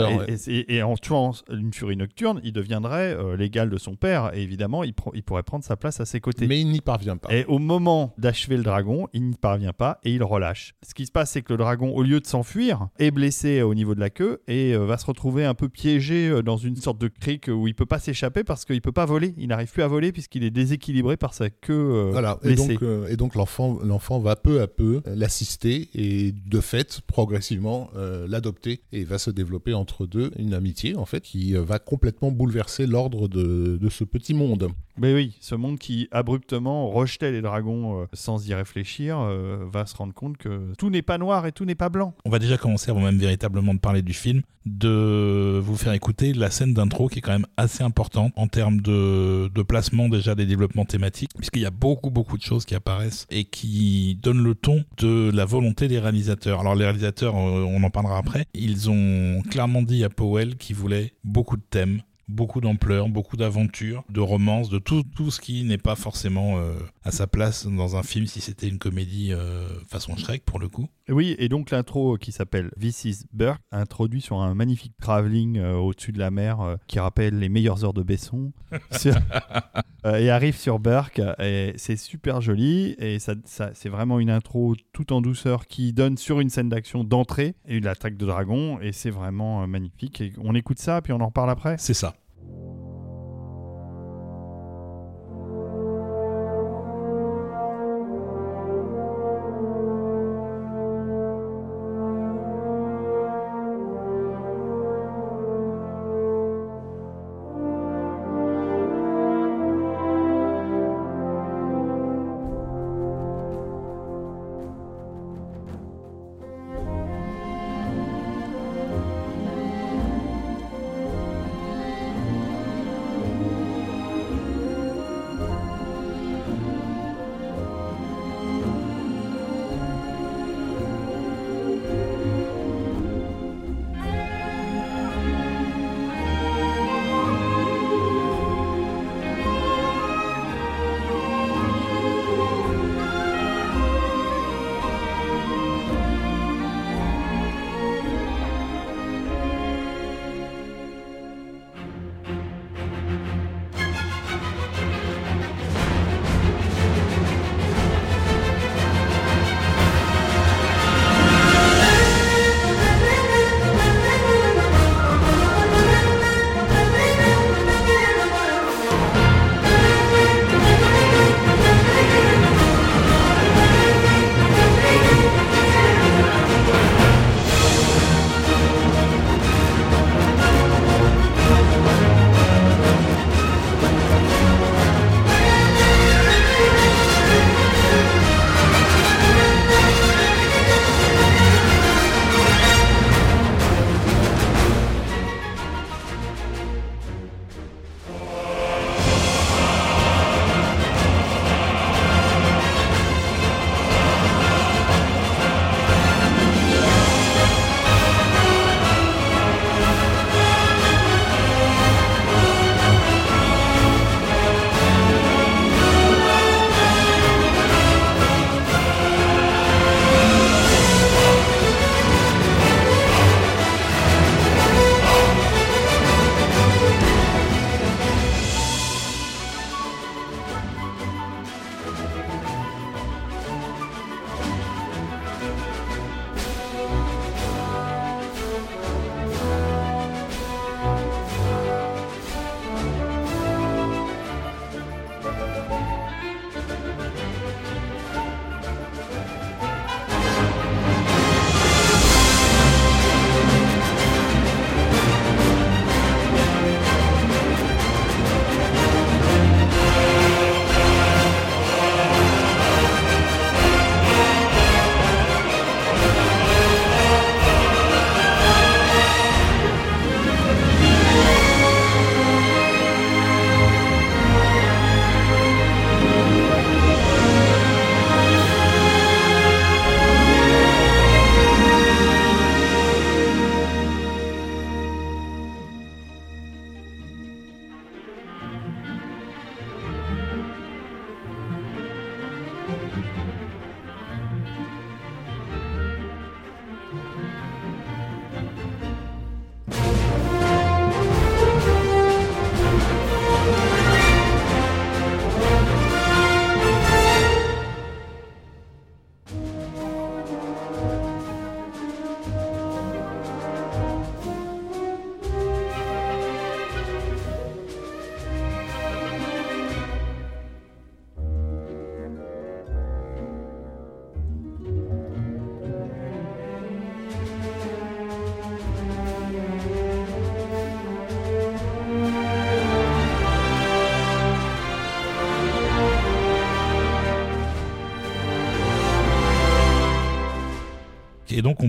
[0.47, 4.35] et, en tuant une furie nocturne, il deviendrait euh, l'égal de son père.
[4.35, 6.47] Et évidemment, il, il, pourrait prendre sa place à ses côtés.
[6.47, 7.33] Mais il n'y parvient pas.
[7.35, 10.75] Et au moment d'achever le dragon, il n'y parvient pas et il relâche.
[10.87, 13.75] Ce qui se passe, c'est que le dragon, au lieu de s'enfuir, est blessé au
[13.75, 17.09] niveau de la queue et va se retrouver un peu piégé dans une sorte de
[17.09, 19.35] crique où il peut pas s'échapper parce qu'il peut pas voler.
[19.39, 22.39] Il n'arrive plus à voler puisqu'il est déséquilibré par sa queue voilà.
[22.43, 22.79] blessée.
[23.09, 28.81] Et donc, l'enfant, l'enfant va peu à peu l'assister et de fait, progressivement, euh, l'adopter
[28.93, 33.29] et va se développer entre deux une amitié en fait qui va complètement bouleverser l'ordre
[33.29, 34.71] de, de ce petit monde.
[34.97, 39.87] Mais oui, ce monde qui abruptement rejetait les dragons euh, sans y réfléchir euh, va
[39.87, 42.15] se rendre compte que tout n'est pas noir et tout n'est pas blanc.
[42.25, 46.33] On va déjà commencer avant même véritablement de parler du film, de vous faire écouter
[46.33, 50.37] la scène d'intro qui est quand même assez importante en termes de, de placement déjà
[50.37, 54.43] des développements thématiques, puisqu'il y a beaucoup beaucoup de choses qui apparaissent et qui donnent
[54.43, 56.61] le ton de la volonté des réalisateurs.
[56.61, 60.77] Alors les réalisateurs, euh, on en parlera après, ils ont clairement dit à Powell qu'ils
[60.77, 65.65] voulaient beaucoup de thèmes, beaucoup d'ampleur, beaucoup d'aventures, de romances, de tout, tout ce qui
[65.65, 69.69] n'est pas forcément euh, à sa place dans un film si c'était une comédie euh,
[69.89, 70.89] façon Shrek pour le coup.
[71.11, 75.75] Oui, et donc l'intro qui s'appelle This is Burke, introduit sur un magnifique travelling euh,
[75.75, 78.53] au-dessus de la mer qui rappelle les meilleures heures de Besson,
[80.05, 84.75] et arrive sur Burke, et c'est super joli, et ça, ça c'est vraiment une intro
[84.93, 88.79] tout en douceur qui donne sur une scène d'action d'entrée et une attaque de dragon,
[88.81, 90.21] et c'est vraiment magnifique.
[90.21, 91.77] Et on écoute ça, puis on en reparle après?
[91.79, 92.15] C'est ça.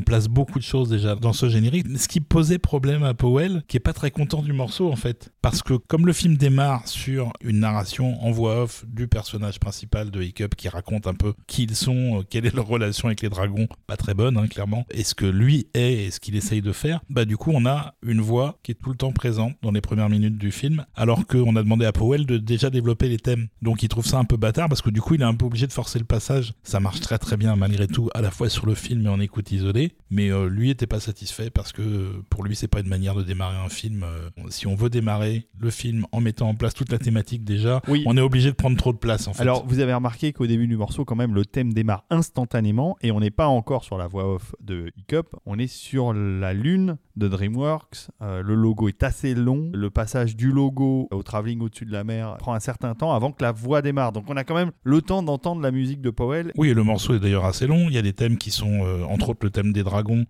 [0.06, 1.86] Place beaucoup de choses déjà dans ce générique.
[1.98, 5.34] Ce qui posait problème à Powell, qui est pas très content du morceau en fait.
[5.42, 10.12] Parce que comme le film démarre sur une narration en voix off du personnage principal
[10.12, 13.22] de Hiccup qui raconte un peu qui ils sont, euh, quelle est leur relation avec
[13.22, 16.36] les dragons, pas très bonne hein, clairement, et ce que lui est et ce qu'il
[16.36, 19.12] essaye de faire, bah du coup on a une voix qui est tout le temps
[19.12, 22.70] présente dans les premières minutes du film, alors qu'on a demandé à Powell de déjà
[22.70, 23.48] développer les thèmes.
[23.62, 25.46] Donc il trouve ça un peu bâtard parce que du coup il est un peu
[25.46, 26.54] obligé de forcer le passage.
[26.64, 29.20] Ça marche très très bien malgré tout, à la fois sur le film et en
[29.20, 32.88] écoute isolée, mais euh, lui était pas satisfait parce que pour lui c'est pas une
[32.88, 34.04] manière de démarrer un film.
[34.04, 37.82] Euh, si on veut démarrer le film en mettant en place toute la thématique déjà,
[37.88, 38.04] Oui.
[38.06, 39.42] on est obligé de prendre trop de place en fait.
[39.42, 43.12] Alors, vous avez remarqué qu'au début du morceau, quand même, le thème démarre instantanément et
[43.12, 46.98] on n'est pas encore sur la voix off de Hiccup, on est sur la lune
[47.16, 48.10] de DreamWorks.
[48.22, 49.70] Euh, le logo est assez long.
[49.74, 53.32] Le passage du logo au travelling au-dessus de la mer prend un certain temps avant
[53.32, 54.12] que la voix démarre.
[54.12, 56.52] Donc, on a quand même le temps d'entendre la musique de Powell.
[56.58, 57.88] Oui, et le morceau est d'ailleurs assez long.
[57.88, 59.84] Il y a des thèmes qui sont, euh, entre autres, le thème des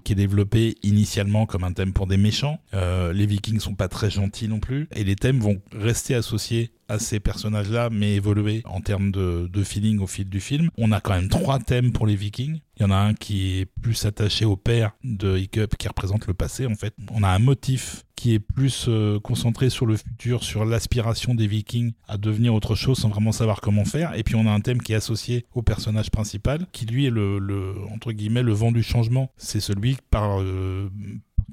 [0.04, 2.60] qui est développé initialement comme un thème pour des méchants.
[2.74, 6.72] Euh, les Vikings sont pas très gentils non plus, et les thèmes vont rester associés
[6.88, 10.70] à ces personnages-là, mais évoluer en termes de, feeling au fil du film.
[10.78, 12.60] On a quand même trois thèmes pour les Vikings.
[12.78, 16.28] Il y en a un qui est plus attaché au père de Hiccup, qui représente
[16.28, 16.94] le passé en fait.
[17.12, 21.48] On a un motif qui est plus euh, concentré sur le futur, sur l'aspiration des
[21.48, 24.14] Vikings à devenir autre chose sans vraiment savoir comment faire.
[24.16, 27.10] Et puis on a un thème qui est associé au personnage principal, qui lui est
[27.10, 29.32] le, entre guillemets le vent du changement.
[29.38, 30.90] C'est celui par euh,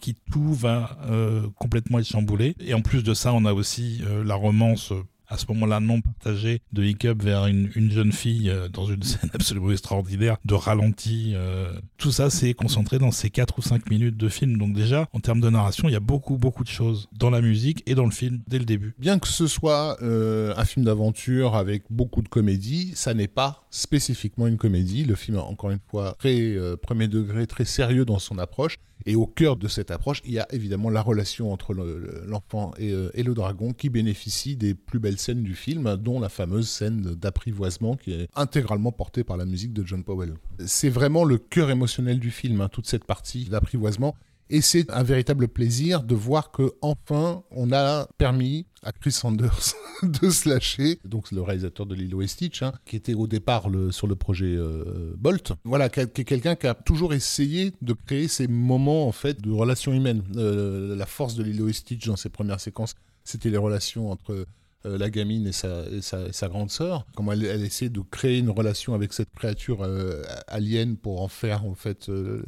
[0.03, 2.55] qui tout va euh, complètement être chamboulé.
[2.61, 4.93] Et en plus de ça, on a aussi euh, la romance
[5.33, 9.03] à ce moment-là non partagée de Hiccup vers une, une jeune fille euh, dans une
[9.03, 11.33] scène absolument extraordinaire de ralenti.
[11.35, 11.73] euh.
[11.99, 14.59] Tout ça, c'est concentré dans ces 4 ou 5 minutes de film.
[14.59, 17.41] Donc déjà, en termes de narration, il y a beaucoup, beaucoup de choses dans la
[17.41, 18.95] musique et dans le film dès le début.
[18.99, 23.67] Bien que ce soit euh, un film d'aventure avec beaucoup de comédie, ça n'est pas
[23.71, 25.05] spécifiquement une comédie.
[25.05, 28.77] Le film encore une fois très premier degré, très sérieux dans son approche.
[29.05, 32.23] Et au cœur de cette approche, il y a évidemment la relation entre le- le-
[32.29, 36.29] l'enfant et, et le dragon qui bénéficie des plus belles scènes du film, dont la
[36.29, 40.35] fameuse scène d'apprivoisement qui est intégralement portée par la musique de John Powell.
[40.67, 44.15] C'est vraiment le cœur émotionnel du film, hein, toute cette partie d'apprivoisement.
[44.51, 49.75] Et c'est un véritable plaisir de voir que enfin on a permis à Chris Sanders
[50.03, 53.69] de se lâcher, donc le réalisateur de Lilo et Stitch, hein, qui était au départ
[53.93, 55.53] sur le projet euh, Bolt.
[55.65, 59.51] Voilà, qui est quelqu'un qui a toujours essayé de créer ces moments en fait de
[59.51, 60.23] relations humaines.
[60.37, 62.95] Euh, la force de Lilo et Stitch dans ses premières séquences,
[63.25, 64.45] c'était les relations entre
[64.87, 68.51] euh, la gamine et sa, et sa, grande sœur, comment elle, essaie de créer une
[68.51, 72.43] relation avec cette créature euh, alien pour en faire en fait, euh,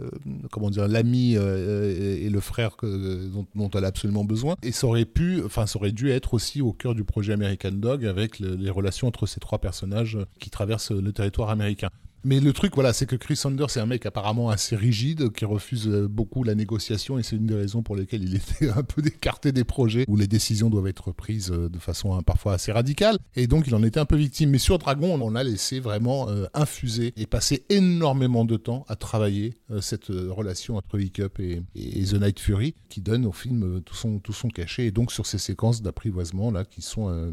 [0.51, 4.57] comment dire, l'ami euh, et, et le frère dont, elle a absolument besoin.
[4.63, 7.73] Et ça aurait pu, enfin, ça aurait dû être aussi au cœur du projet American
[7.73, 11.91] Dog avec le- les relations entre ces trois personnages qui traversent le territoire américain.
[12.25, 15.45] Mais le truc, voilà, c'est que Chris Sanders c'est un mec apparemment assez rigide, qui
[15.45, 18.83] refuse euh, beaucoup la négociation, et c'est une des raisons pour lesquelles il était un
[18.83, 22.55] peu écarté des projets où les décisions doivent être prises euh, de façon hein, parfois
[22.55, 23.19] assez radicale.
[23.37, 24.51] Et donc, il en était un peu victime.
[24.51, 28.97] Mais sur Dragon, on a laissé vraiment euh, infuser et passer énormément de temps à
[28.97, 33.95] travailler cette relation entre Hiccup et, et, The Night Fury, qui donne au film tout
[33.95, 34.87] son, cachet.
[34.87, 37.33] Et donc, sur ces séquences d'apprivoisement, là, qui sont.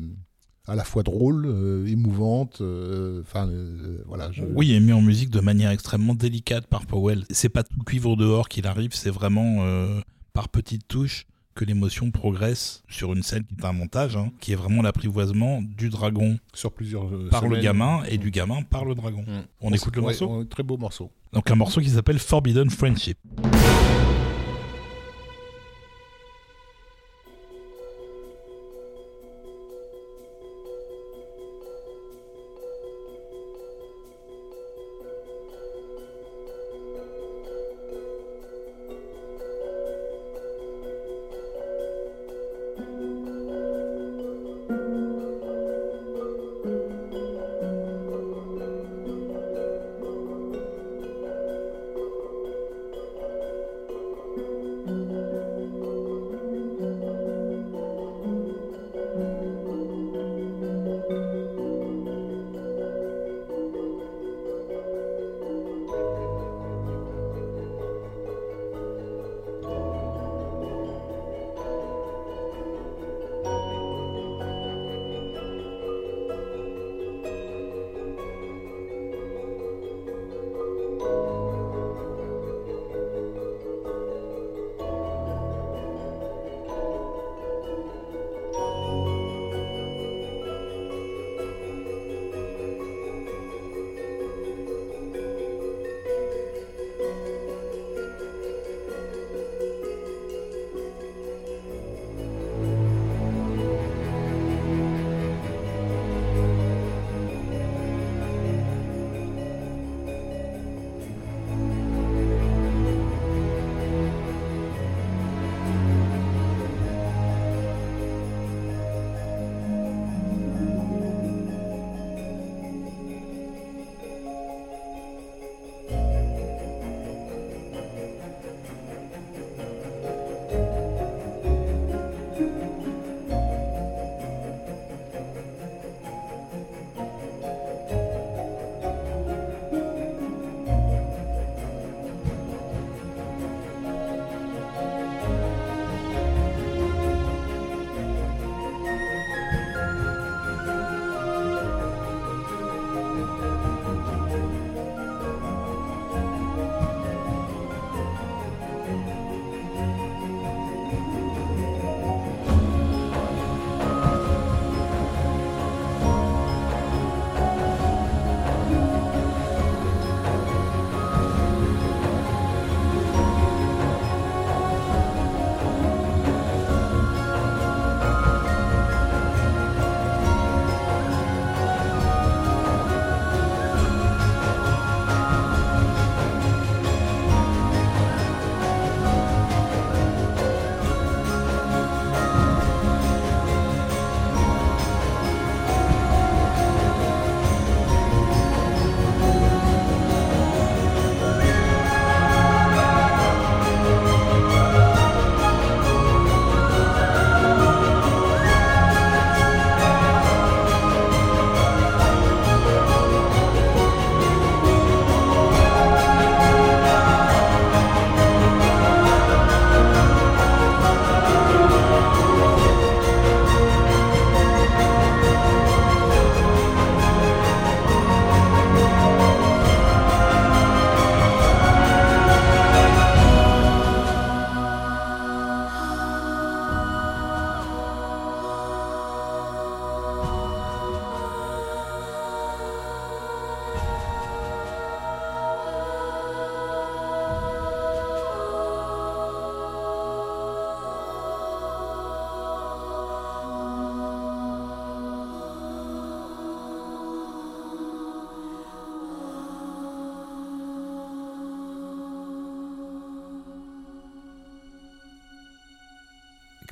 [0.72, 4.32] À la fois drôles, euh, émouvantes, euh, enfin euh, voilà.
[4.32, 7.26] je- Oui, et mis en musique de manière extrêmement délicate par Powell.
[7.30, 9.99] C'est pas tout cuivre dehors qu'il arrive, c'est vraiment euh,
[10.34, 14.53] par petites touches que l'émotion progresse sur une scène qui est un montage, hein, qui
[14.53, 18.95] est vraiment l'apprivoisement du dragon sur plusieurs par le gamin et du gamin par le
[18.95, 19.24] dragon.
[19.28, 19.41] Mm.
[19.59, 21.11] On écoute le Ouais, morceau ouais, Très beau morceau.
[21.34, 23.17] Donc un morceau qui s'appelle Forbidden Friendship.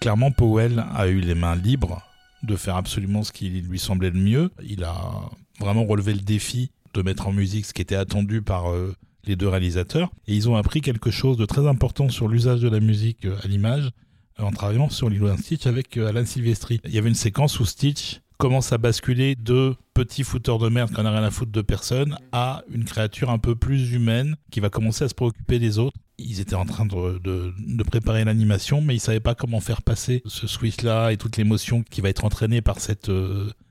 [0.10, 2.02] Clairement, Powell a eu les mains libres
[2.42, 4.50] de faire absolument ce qui lui semblait le mieux.
[4.68, 5.30] Il a
[5.60, 8.96] vraiment relevé le défi de mettre en musique ce qui était attendu par euh,
[9.26, 10.10] les deux réalisateurs.
[10.26, 13.38] Et ils ont appris quelque chose de très important sur l'usage de la musique euh,
[13.44, 13.92] à l'image
[14.40, 16.82] euh, en travaillant sur Lilo Stitch avec Alan Silvestri.
[16.86, 20.90] Il y avait une séquence où Stitch commence à basculer de petit fouteur de merde
[20.90, 24.60] qui n'a rien à foutre de personne à une créature un peu plus humaine qui
[24.60, 26.00] va commencer à se préoccuper des autres.
[26.20, 30.22] Ils étaient en train de, de, préparer l'animation, mais ils savaient pas comment faire passer
[30.26, 33.12] ce switch-là et toute l'émotion qui va être entraînée par cette,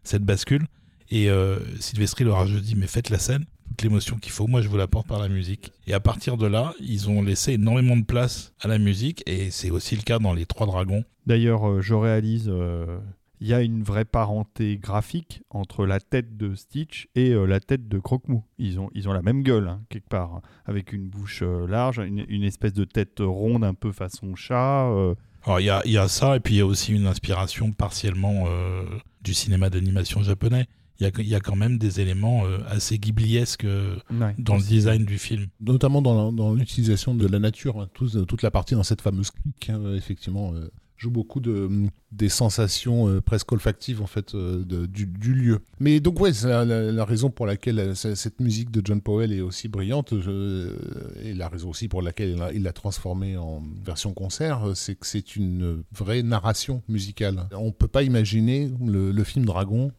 [0.03, 0.67] cette bascule.
[1.11, 4.61] Et euh, Sylvestri leur a dit mais faites la scène, toute l'émotion qu'il faut, moi
[4.61, 5.73] je vous l'apporte par la musique.
[5.87, 9.51] Et à partir de là, ils ont laissé énormément de place à la musique et
[9.51, 11.05] c'est aussi le cas dans Les Trois Dragons.
[11.27, 12.51] D'ailleurs, euh, je réalise,
[13.41, 17.61] il euh, y a une vraie parenté graphique entre la tête de Stitch et la
[17.61, 18.45] tête de Croque-Mou.
[18.59, 21.99] Ils ont, ils ont la même gueule, hein, quelque part, hein, avec une bouche large,
[21.99, 24.87] une, espèce de tête ronde un peu façon chat.
[25.45, 27.73] Alors il y a, y a, ça et puis il y a aussi une inspiration
[27.73, 28.47] partiellement
[29.23, 30.67] du cinéma d'animation japonais
[31.01, 33.97] il y, a, quand même des éléments euh, assez ghibliesques euh,
[34.37, 35.47] dans le design du film.
[35.61, 37.89] Notamment dans, l'utilisation de la nature, hein.
[37.95, 40.69] toute la partie dans cette fameuse clique, hein, effectivement, euh,
[40.99, 45.61] joue beaucoup de, des sensations euh, presque olfactives en fait euh, du, lieu.
[45.79, 49.41] Mais donc ouais, c'est la, raison pour laquelle euh, cette musique de John Powell est
[49.41, 50.13] aussi brillante
[51.23, 55.37] et la raison aussi pour laquelle il l'a transformée en version concert, c'est que c'est
[55.37, 57.49] une vraie narration musicale.
[57.53, 59.93] On peut pas imaginer le, film Dragon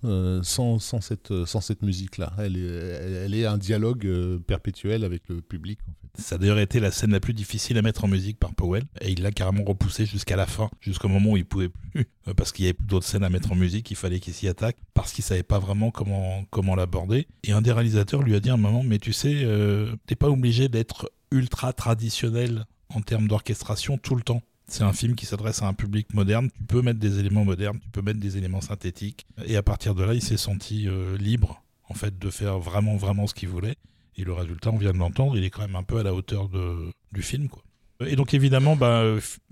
[0.44, 2.34] sans, sans, cette, sans cette musique-là.
[2.40, 4.08] Elle est, elle est un dialogue
[4.48, 5.80] perpétuel avec le public.
[6.18, 8.84] Ça a d'ailleurs été la scène la plus difficile à mettre en musique par Powell
[9.02, 12.34] et il l'a carrément repoussé jusqu'à la fin, jusqu'au moment où il pouvait plus euh,
[12.34, 14.48] parce qu'il y avait plus d'autres scènes à mettre en musique, il fallait qu'il s'y
[14.48, 17.28] attaque, parce qu'il savait pas vraiment comment, comment l'aborder.
[17.44, 20.16] Et un des réalisateurs lui a dit à un moment, mais tu sais, euh, t'es
[20.16, 24.42] pas obligé d'être ultra traditionnel en termes d'orchestration tout le temps.
[24.68, 26.50] C'est un film qui s'adresse à un public moderne.
[26.56, 29.26] Tu peux mettre des éléments modernes, tu peux mettre des éléments synthétiques.
[29.46, 32.96] Et à partir de là, il s'est senti euh, libre, en fait, de faire vraiment,
[32.96, 33.78] vraiment ce qu'il voulait.
[34.20, 36.14] Et le résultat, on vient de l'entendre, il est quand même un peu à la
[36.14, 37.64] hauteur de, du film, quoi.
[38.06, 39.04] Et donc évidemment, bah,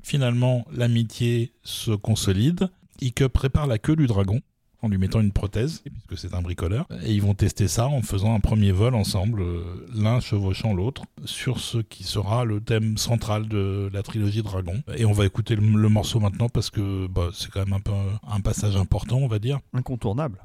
[0.03, 2.69] finalement, l'amitié se consolide.
[3.01, 4.41] Ike prépare la queue du dragon
[4.81, 6.87] en lui mettant une prothèse, puisque c'est un bricoleur.
[7.03, 11.03] Et ils vont tester ça en faisant un premier vol ensemble, euh, l'un chevauchant l'autre,
[11.25, 14.81] sur ce qui sera le thème central de la trilogie Dragon.
[14.95, 17.91] Et on va écouter le, morceau maintenant parce que bah, c'est quand même un peu
[18.31, 19.59] un passage important, on va dire.
[19.73, 20.43] Incontournable.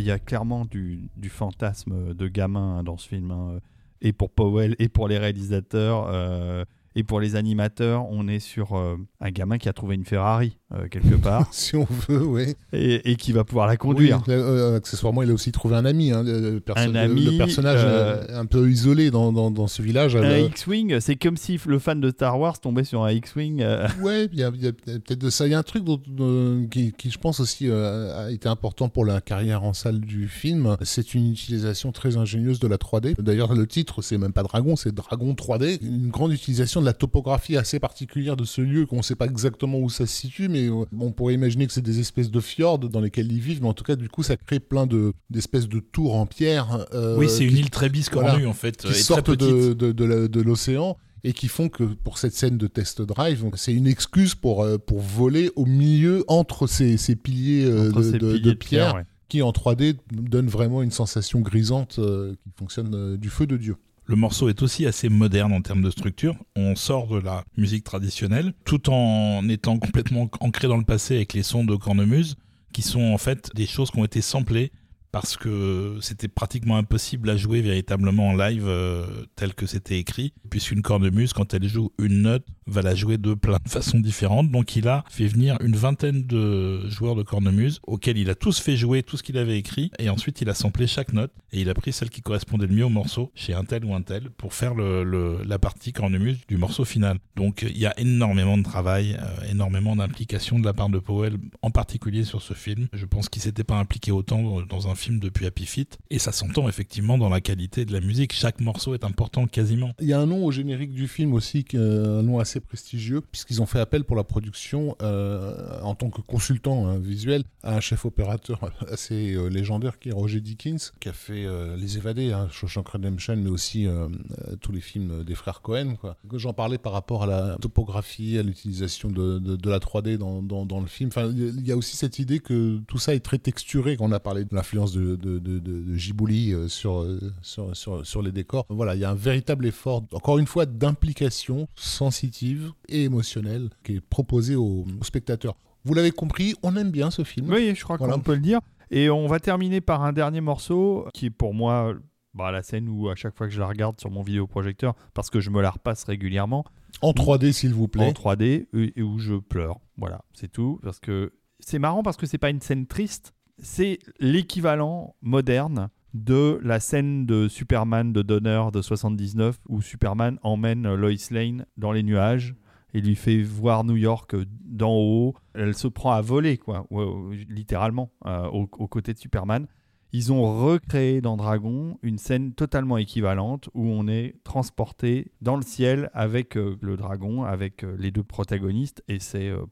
[0.00, 3.30] Il y a clairement du, fantasme de gamin hein, dans ce film.
[3.30, 3.60] hein.
[4.02, 8.74] Et pour Powell, et pour les réalisateurs, euh, et pour les animateurs, on est sur
[8.76, 12.54] euh, un gamin qui a trouvé une Ferrari euh, quelque part si on veut, oui.
[12.72, 14.22] et, et qui va pouvoir la conduire.
[14.26, 16.10] Oui, euh, accessoirement, il a aussi trouvé un ami.
[16.12, 19.66] hein, le, le perso- Un ami, le personnage euh, un peu isolé dans, dans, dans
[19.66, 20.16] ce village.
[20.16, 23.64] Un X-Wing, c'est comme si le fan de Star Wars tombait sur un X-Wing.
[24.00, 25.46] Ouais, il y a, peut-être de ça.
[25.46, 29.04] Il y a un truc dont- qui, qui, je pense aussi, a été important pour
[29.04, 30.76] la carrière en salle du film.
[30.82, 33.20] C'est une utilisation très ingénieuse de la 3D.
[33.20, 35.78] D'ailleurs, le titre, c'est même pas Dragon, c'est Dragon 3D.
[35.82, 39.78] Une grande utilisation de la topographie assez particulière de ce lieu, qu'on sait pas exactement
[39.78, 42.78] où ça se situe, mais euh, on pourrait imaginer que c'est des espèces de fjords
[42.78, 43.62] dans lesquels ils vivent.
[43.62, 46.86] Mais en tout cas, du coup, ça crée plein de d'espèces de tours en pierre.
[46.94, 50.96] euh, oui, c'est une île très biscornue voilà, en fait, qui sortent de, de, l'océan
[51.24, 54.78] et qui font que pour cette scène de test drive, c'est une excuse pour, euh,
[54.78, 58.52] pour voler au milieu entre ces, ces piliers, euh, entre de, ces de- piliers de
[58.54, 59.04] pierre ouais.
[59.28, 63.56] qui en 3D donnent vraiment une sensation grisante euh, qui fonctionne euh, du feu de
[63.56, 63.76] Dieu.
[64.10, 66.34] Le morceau est aussi assez moderne en termes de structure.
[66.56, 71.32] On sort de la musique traditionnelle tout en étant complètement ancré dans le passé avec
[71.32, 72.34] les sons de cornemuse
[72.72, 74.72] qui sont en fait des choses qui ont été samplées
[75.12, 79.06] parce que c'était pratiquement impossible à jouer véritablement en live euh,
[79.36, 83.34] tel que c'était écrit, puisqu'une cornemuse, quand elle joue une note, va la jouer de
[83.34, 84.50] plein de façons différentes.
[84.50, 88.60] Donc il a fait venir une vingtaine de joueurs de cornemuse, auxquels il a tous
[88.60, 91.60] fait jouer tout ce qu'il avait écrit, et ensuite il a samplé chaque note, et
[91.60, 94.02] il a pris celle qui correspondait le mieux au morceau, chez un tel ou un
[94.02, 97.18] tel, pour faire le, la partie cornemuse du morceau final.
[97.36, 101.36] Donc il y a énormément de travail, euh, énormément d'implication de la part de Powell,
[101.62, 102.86] en particulier sur ce film.
[102.92, 106.18] Je pense qu'il s'était pas impliqué autant dans- dans un film depuis Happy Feet, et
[106.18, 108.32] ça s'entend effectivement dans la qualité de la musique.
[108.32, 109.92] Chaque morceau est important quasiment.
[110.00, 113.20] Il y a un nom au générique du film aussi, est un nom assez prestigieux,
[113.22, 117.76] puisqu'ils ont fait appel pour la production euh, en tant que consultant hein, visuel à
[117.76, 121.96] un chef opérateur assez euh, légendaire qui est Roger Dickens, qui a fait euh, Les
[121.96, 124.08] Évadés, hein, Shawshank Redemption, mais aussi euh,
[124.48, 125.96] euh, tous les films des frères Cohen.
[126.34, 130.80] J'en parlais par rapport à la topographie, à l'utilisation de, la 3D dans, dans- dans
[130.80, 131.08] le film.
[131.08, 134.12] Enfin, il y a aussi cette idée que tout ça est très texturé, quand on
[134.12, 138.06] a parlé de l'influence de, de, de, de- de Ghibli euh, sur, euh, sur, sur,
[138.06, 138.64] sur les décors.
[138.68, 143.96] Voilà, il y a un véritable effort, encore une fois, d'implication sensitive et émotionnelle qui
[143.96, 145.54] est proposé aux, aux spectateurs.
[145.84, 147.50] Vous l'avez compris, on aime bien ce film.
[147.50, 148.14] Oui, je crois Voilà.
[148.14, 148.60] qu'on peut le dire.
[148.90, 151.94] Et on va terminer par un dernier morceau qui est pour moi
[152.34, 155.30] bah, la scène où à chaque fois que je la regarde sur mon vidéoprojecteur, parce
[155.30, 156.64] que je me la repasse régulièrement,
[157.02, 158.10] En 3D, s'il vous en plaît.
[158.12, 159.78] 3D, et et où je pleure.
[159.96, 160.78] Voilà, c'est tout.
[160.82, 163.32] Parce que c'est marrant parce que c'est pas une scène triste,
[163.62, 170.92] c'est l'équivalent moderne de la scène de Superman de Donner de 79 où Superman emmène
[170.94, 172.54] Lois Lane dans les nuages
[172.92, 174.34] et lui fait voir New York
[174.64, 175.34] d'en haut.
[175.54, 177.06] Elle se prend à voler, quoi, ouais,
[177.48, 179.68] littéralement, euh, aux, aux côtés de Superman.
[180.12, 185.62] Ils ont recréé dans Dragon une scène totalement équivalente où on est transporté dans le
[185.62, 189.64] ciel avec euh, le dragon, avec euh, les deux protagonistes, et c'est euh,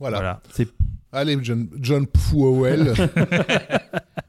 [0.00, 0.16] Voilà.
[0.16, 0.68] voilà, c'est
[1.12, 2.94] Allez, John, John Powell.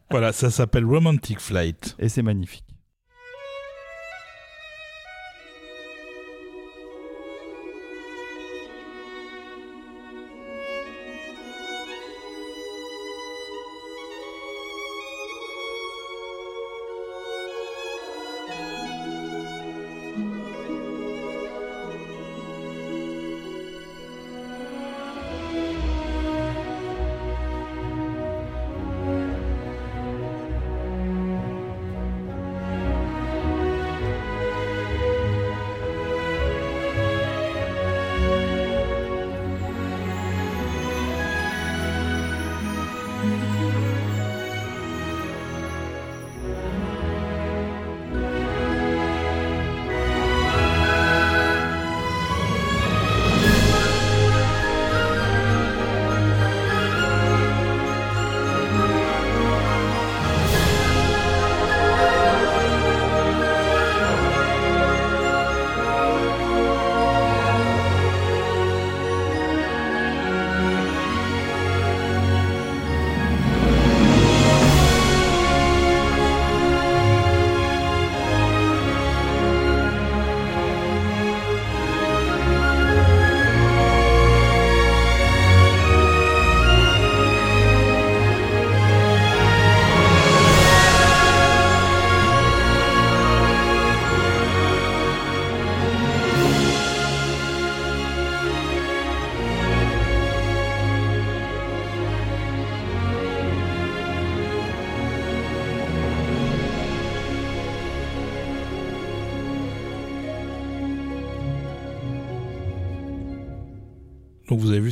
[0.10, 1.96] Voilà, ça s'appelle Romantic Flight.
[2.00, 2.64] et c'est magnifique.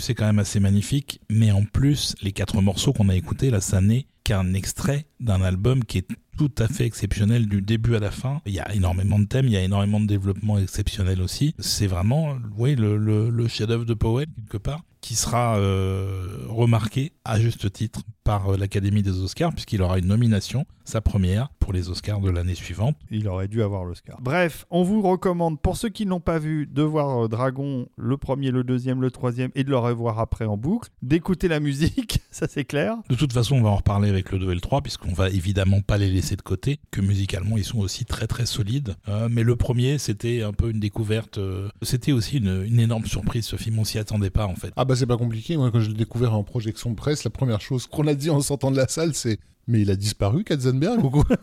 [0.06, 1.20] C'est quand même assez magnifique.
[1.30, 5.42] Mais en plus, les quatre morceaux qu'on a écoutés, là, ça n'est qu'un extrait d'un
[5.42, 8.42] album qui est tout à fait exceptionnel du début à la fin.
[8.46, 11.56] Il y a énormément de thèmes, il y a énormément de développement exceptionnel aussi.
[11.60, 17.40] C'est vraiment, oui, le, le, chef-d'œuvre de Powell, quelque part, qui sera euh, remarqué à
[17.40, 21.90] juste titre par euh, l'Académie des Oscars, puisqu'il aura une nomination, sa première, pour les
[21.90, 22.96] Oscars de l'année suivante.
[23.10, 24.22] Il aurait dû avoir l'Oscar.
[24.22, 28.18] Bref, on vous recommande, pour ceux qui n'ont pas vu, de voir euh, Dragon, le
[28.18, 32.20] premier, le deuxième, le troisième, et de le revoir après en boucle, d'écouter la musique,
[32.30, 32.98] ça c'est clair.
[33.10, 35.32] De toute façon, on va en reparler avec le 2 et le 3, puisqu'on va
[35.32, 38.96] évidemment pas les laisser de côté, que musicalement, ils sont aussi très très solides.
[39.10, 43.06] Euh, mais le premier, c'était un peu une découverte, euh, c'était aussi une, une énorme
[43.08, 44.72] surprise, ce film, on s'y attendait pas en fait.
[44.76, 47.32] Ah bah c'est pas compliqué, moi quand je l'ai découvert en projection de presse, la
[47.32, 50.44] première chose qu'on a dit en sortant de la salle c'est mais il a disparu,
[50.44, 51.24] Katzenberg ou quoi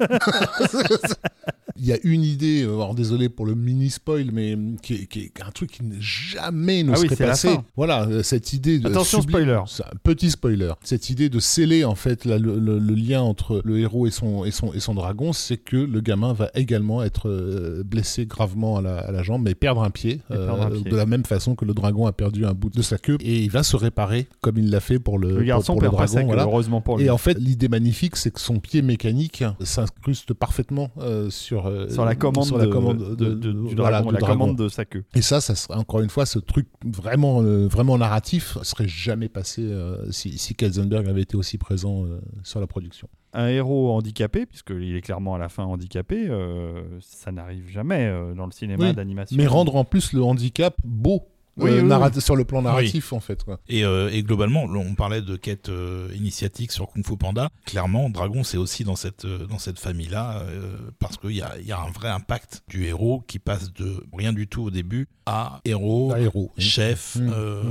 [1.76, 5.06] Il y a une idée, euh, alors désolé pour le mini spoil, mais qui est,
[5.06, 7.48] qui est un truc qui jamais ne Ah serait passé.
[7.76, 9.88] Voilà, euh, cette idée de Attention, sublime- spoiler.
[10.02, 10.72] petit spoiler.
[10.84, 14.44] Cette idée de sceller en fait le, le- le lien entre le héros et son
[14.44, 18.76] et son et son dragon, c'est que le gamin va également être euh, blessé gravement
[18.76, 20.90] à la, à la jambe, mais perdre un pied, Et perdre un pied.
[20.90, 23.42] de la même façon que le dragon a perdu un bout de sa queue, et
[23.42, 25.96] il va se réparer comme il l'a fait pour le, Le garçon pour, pour le
[25.96, 26.12] dragon.
[26.12, 26.44] sa queue, voilà.
[26.44, 27.06] heureusement pour lui.
[27.06, 31.88] Et en fait, l'idée magnifique, c'est que son pied mécanique s'incruste parfaitement euh, sur, euh,
[31.88, 34.38] sur la commande, sur la de- commande de- de- du voilà, dragon, du la dragon.
[34.38, 35.04] commande de sa queue.
[35.14, 39.28] Et ça, ça serait encore une fois ce truc vraiment, euh, vraiment narratif, serait jamais
[39.28, 39.68] passé
[40.10, 42.04] si, si Katzenberg avait été aussi présent
[42.42, 43.08] sur la production.
[43.34, 48.34] Un héros handicapé, puisqu'il est clairement à la fin handicapé, euh, ça n'arrive jamais euh,
[48.34, 49.34] dans le cinéma Oui, d'animation.
[49.38, 51.22] Mais rendre en plus le handicap beau.
[51.58, 51.82] Oui, euh,
[52.14, 53.60] oui, sur le plan narratif en fait quoi.
[53.68, 57.50] Et, euh, et globalement, on parlait de quête euh, initiatique sur Kung Fu Panda.
[57.66, 61.52] Clairement, Dragon, c'est aussi dans cette, euh, dans cette famille-là, euh, parce qu'il y a,
[61.60, 64.70] il y a un vrai impact du héros qui passe de rien du tout au
[64.70, 66.14] début à héros,
[66.58, 67.62] chef, Mmh, euh,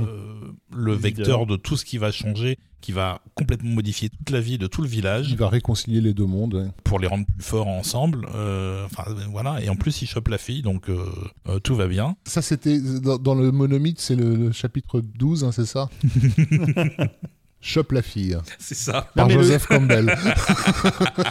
[0.70, 0.98] le Leader.
[1.02, 4.66] vecteur de tout ce qui va changer, qui va complètement modifier toute la vie de
[4.66, 6.54] tout le village Il va réconcilier les deux mondes.
[6.54, 6.66] ouais.
[6.84, 8.26] pour les rendre plus forts ensemble.
[8.34, 9.62] Euh, Enfin, voilà.
[9.62, 11.04] Et en plus, il chope la fille, donc euh,
[11.48, 12.16] euh, tout va bien.
[12.26, 15.88] Ça c'était dans, dans le monomythe, c'est le, le chapitre 12, hein, c'est ça?
[17.64, 19.06] Chope la fille C'est ça.
[19.14, 20.06] par le- Joseph Campbell.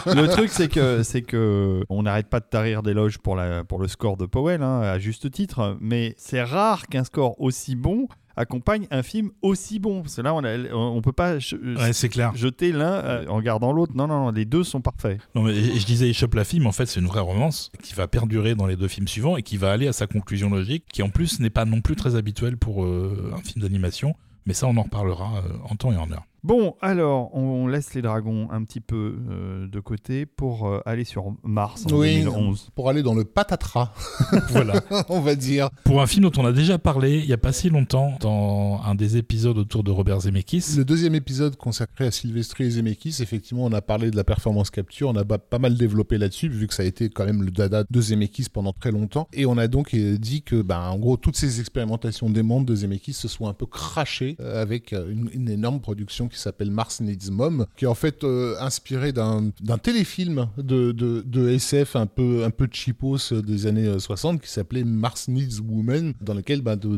[0.06, 3.78] le truc, c'est que, c'est que on n'arrête pas de tarir d'éloges pour, la, pour
[3.78, 8.08] le score de Powell, hein, à juste titre, mais c'est rare qu'un score aussi bon
[8.34, 10.00] accompagne un film aussi bon.
[10.00, 12.32] Parce que là, on a- on peut pas ch- Ouais, c'est clair.
[12.34, 13.92] jeter l'un euh, en gardant l'autre.
[13.94, 15.20] Non, non, non, les deux sont parfaits.
[15.34, 17.20] Non, mais je je disais, il chope la fille, mais en fait, c'est une vraie
[17.20, 20.06] romance qui va perdurer dans les deux films suivants et qui va aller à sa
[20.06, 23.62] conclusion logique, qui en plus n'est pas non plus très habituelle pour euh, un film
[23.62, 24.14] d'animation.
[24.46, 26.26] Mais ça, on en reparlera euh, en temps et en heure.
[26.44, 31.04] Bon, alors, on laisse les dragons un petit peu euh, de côté pour euh, aller
[31.04, 32.70] sur Mars en Oui, 2011.
[32.74, 33.92] pour aller dans le patatras,
[34.48, 34.74] voilà.
[35.08, 35.70] on va dire.
[35.84, 38.80] Pour un film dont on a déjà parlé il y a pas si longtemps dans
[38.84, 40.74] un des épisodes autour de Robert Zemeckis.
[40.76, 44.70] Le deuxième épisode consacré à Sylvester et Zemeckis, effectivement, on a parlé de la performance
[44.70, 47.52] capture, on a pas mal développé là-dessus, vu que ça a été quand même le
[47.52, 49.28] dada de Zemeckis pendant très longtemps.
[49.32, 52.74] Et on a donc euh, dit que, ben, en gros, toutes ces expérimentations démentes de
[52.74, 57.00] Zemeckis se sont un peu crachées euh, avec une, une énorme production qui s'appelle Mars
[57.00, 59.50] Needs Mom, qui est en fait euh, inspirée d'un
[59.82, 64.84] téléfilm de, SF un peu, un peu cheapos euh, des années euh, 60 qui s'appelait
[64.84, 66.96] Mars Needs Woman, dans lequel de-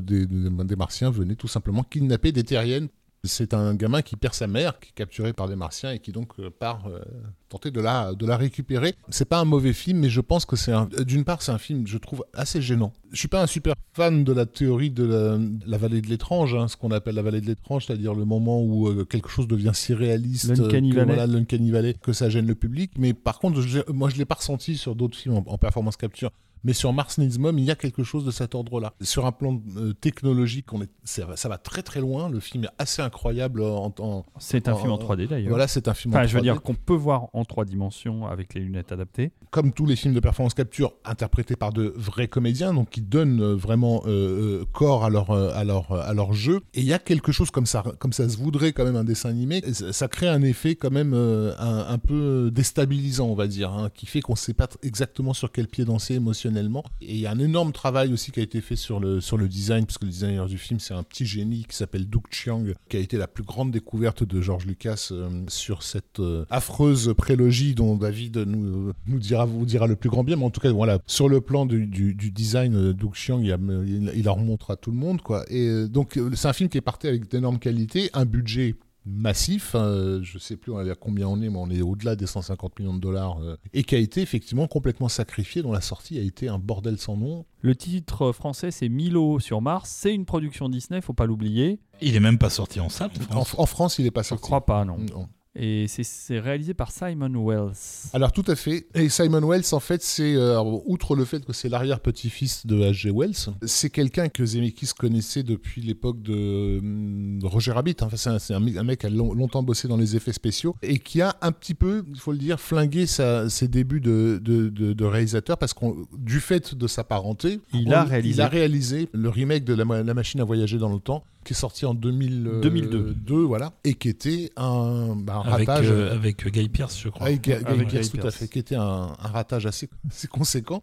[0.65, 2.89] des Martiens venaient tout simplement kidnapper des terriennes
[3.25, 6.13] c'est un gamin qui perd sa mère, qui est capturé par des martiens et qui
[6.13, 7.01] donc euh, part euh,
[7.49, 8.95] tenter de la, de la récupérer.
[9.09, 10.89] C'est pas un mauvais film, mais je pense que c'est un.
[11.07, 12.93] D'une part, c'est un film, je trouve, assez gênant.
[13.13, 16.09] Je suis pas un super fan de la théorie de la, de la vallée de
[16.09, 19.29] l'étrange, hein, ce qu'on appelle la vallée de l'étrange, c'est-à-dire le moment où euh, quelque
[19.29, 21.15] chose devient si réaliste, L'Uncanny que, Valley.
[21.15, 22.93] voilà, l'Uncanny Valley, que ça gêne le public.
[22.99, 25.97] Mais par contre, je moi, je l'ai pas ressenti sur d'autres films en, en performance
[25.97, 26.31] capture.
[26.65, 28.95] Mais sur Mars Needs Mom, il y a quelque chose de cet ordre-là.
[29.03, 32.29] Sur un plan euh, technologique, on est, ça va très très loin.
[32.31, 35.51] Le film est assez incroyable en, en- C'est un film en en- 3D d'ailleurs.
[35.51, 36.15] voilà, c'est un film.
[36.15, 36.43] en Enfin, je veux 3D.
[36.45, 39.31] dire qu'on peut voir en trois dimensions avec les lunettes adaptées.
[39.51, 43.41] comme tous les films de performance capture interprétés par de vrais comédiens, donc qui donnent
[43.43, 46.61] euh, vraiment euh, corps à leur, à, leur, à leur jeu.
[46.75, 49.05] Et il y a quelque chose comme ça, comme ça se voudrait quand même un
[49.05, 53.35] dessin animé, ça, ça crée un effet quand même euh, un, un peu déstabilisant, on
[53.35, 56.54] va dire, hein, qui fait qu'on ne sait pas exactement sur quel pied danser émotionnellement.
[57.01, 59.37] Et il y a un énorme travail aussi qui a été fait sur le, sur
[59.37, 62.65] le design, puisque le designer du film, c'est un petit génie qui s'appelle Doug Chiang,
[62.89, 67.15] qui a été la plus grande découverte de George Lucas euh, sur cette euh, affreuse
[67.17, 70.37] prélogie dont David nous, nous dira, vous dira le plus grand bien.
[70.37, 73.53] Mais en tout cas, voilà, sur le plan du, du, design, euh, Doug Chiang, il,
[73.53, 74.29] a- il, il
[74.69, 75.21] à tout le monde.
[75.23, 75.45] Quoi.
[75.49, 78.75] Et donc, c'est un film qui est parti avec d'énormes qualités, un budget
[79.07, 82.79] massif, hein, je sais plus à combien on est, mais on est au-delà des 150
[82.79, 86.23] millions de dollars, euh, et qui a été effectivement complètement sacrifié, dont la sortie a
[86.23, 87.45] été un bordel sans nom.
[87.61, 89.91] Le titre français, c'est Milo sur Mars.
[89.91, 91.81] C'est une production Disney, faut pas l'oublier.
[92.01, 93.11] Il est même pas sorti en salle.
[93.31, 94.43] En, en France, il est pas Je sorti.
[94.43, 94.99] crois pas, non.
[94.99, 95.29] Non.
[95.57, 97.73] Et c'est- réalisé par Simon Wells.
[98.13, 98.87] Alors tout à fait.
[98.95, 103.13] Et Simon Wells, en fait, c'est euh, outre le fait que c'est l'arrière-petit-fils de H.G.
[103.15, 107.97] Wells, c'est quelqu'un que Zemeckis connaissait depuis l'époque de, de Roger Rabbit.
[108.01, 111.21] Enfin, c'est un, mec qui a long- longtemps bossé dans les effets spéciaux et qui
[111.23, 114.93] a un petit peu, il faut le dire, flingué sa- ses débuts de, de- de-
[114.93, 115.85] de réalisateur parce que
[116.19, 118.35] du fait de sa parenté, Il on- a réalisé.
[118.35, 121.53] il a réalisé le remake de la, La machine à voyager dans le temps qui
[121.53, 123.43] est sorti en 2002, 2002.
[123.43, 125.87] voilà, et qui était un, bah, un Avec, ratage.
[125.91, 127.27] euh, avec Guy Pierce, je crois.
[127.27, 128.83] Avec, Ga- Avec Guy tout à fait, qui était un,
[129.19, 130.83] un ratage assez, assez conséquent.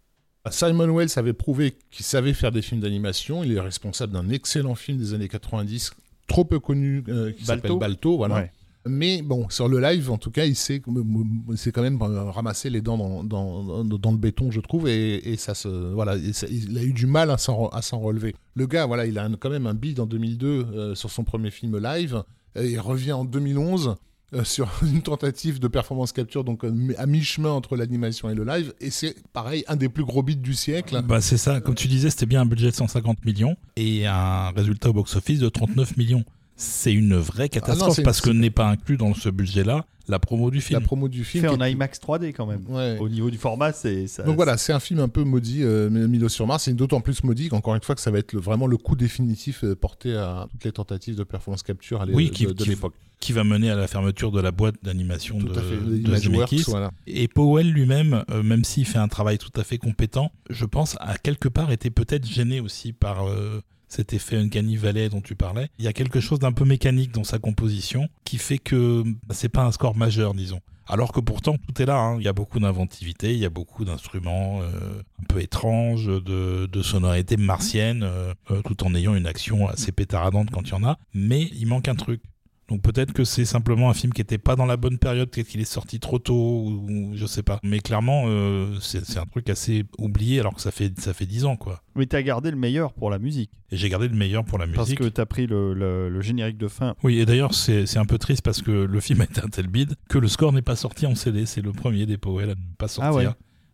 [0.50, 3.44] Simon Wells avait prouvé qu'il savait faire des films d'animation.
[3.44, 5.92] Il est responsable d'un excellent film des années 90,
[6.26, 7.78] trop peu connu, euh, qui s'appelle.
[7.78, 8.16] Balto.
[8.16, 8.34] Voilà.
[8.36, 8.52] Ouais.
[8.86, 12.80] Mais bon, sur le live, en tout cas, il s'est quand même euh, ramassé les
[12.80, 15.52] dents dans, le béton, je trouve, et, ça
[15.92, 18.34] voilà, il a eu du mal à s'en relever.
[18.54, 21.50] Le gars, voilà, il a quand même un bid en 2002 euh, sur son premier
[21.50, 22.24] film live,
[22.56, 23.94] et il revient en 2011
[24.34, 28.74] euh, sur une tentative de performance capture, donc à mi-chemin entre l'animation et le live,
[28.80, 31.00] et c'est pareil, un des plus gros bits du siècle.
[31.06, 34.50] Bah, c'est ça, comme tu disais, c'était bien un budget de 150 millions et un
[34.50, 36.24] résultat au box-office de 39 millions.
[36.56, 39.84] C'est une vraie catastrophe Ah non, c'est- parce que n'est pas inclus dans ce budget-là
[40.12, 40.82] la promo du La film.
[40.82, 41.42] promo du film.
[41.42, 42.62] Fait en IMAX 3D quand même.
[42.68, 42.96] Ouais.
[43.00, 44.22] Au niveau du format, c'est ça.
[44.22, 47.24] Donc voilà, c'est un film un peu maudit, euh, Milo sur Mars, et d'autant plus
[47.24, 50.14] maudit qu'encore une fois que ça va être le- vraiment le coup définitif euh, porté
[50.14, 52.94] à toutes les tentatives de performance capture à Oui, de, qui- de l'époque.
[53.20, 56.64] qui va mener à la fermeture de la boîte d'animation de, de Zemeckis.
[56.68, 56.90] voilà.
[57.06, 60.96] Et Powell lui-même, euh, même s'il fait un travail tout à fait compétent, je pense
[61.00, 65.34] à quelque part était peut-être gêné aussi par euh, cet effet Uncanny Valley dont tu
[65.34, 65.68] parlais.
[65.78, 69.34] Il y a quelque chose d'un peu mécanique dans sa composition qui fait que bah,
[69.34, 70.60] c'est pas un score majeur, disons.
[70.88, 72.16] Alors que pourtant tout est là, hein.
[72.18, 76.66] il y a beaucoup d'inventivité, il y a beaucoup d'instruments euh, un peu étranges, de,
[76.66, 80.74] de sonorités martiennes, euh, euh, tout en ayant une action assez pétaradante quand il y
[80.74, 80.98] en a.
[81.14, 82.20] Mais il manque un truc.
[82.68, 85.48] Donc peut-être que c'est simplement un film qui était pas dans la bonne période, peut-être
[85.48, 87.58] qu'il est sorti trop tôt, ou, ou je sais pas.
[87.62, 91.26] Mais clairement, euh, c'est c'est un truc assez oublié alors que ça fait ça fait
[91.26, 91.82] 10 ans quoi.
[91.96, 93.50] Mais t'as gardé le meilleur pour la musique.
[93.70, 94.76] Et j'ai gardé le meilleur pour la musique.
[94.76, 96.94] Parce que t'as pris le, le- le générique de fin.
[97.02, 99.48] Oui, et d'ailleurs c'est c'est un peu triste parce que le film a été un
[99.48, 101.44] tel bide que le score n'est pas sorti en CD.
[101.46, 103.12] C'est le premier des Powell à ne pas sortir.
[103.12, 103.26] Ah ouais.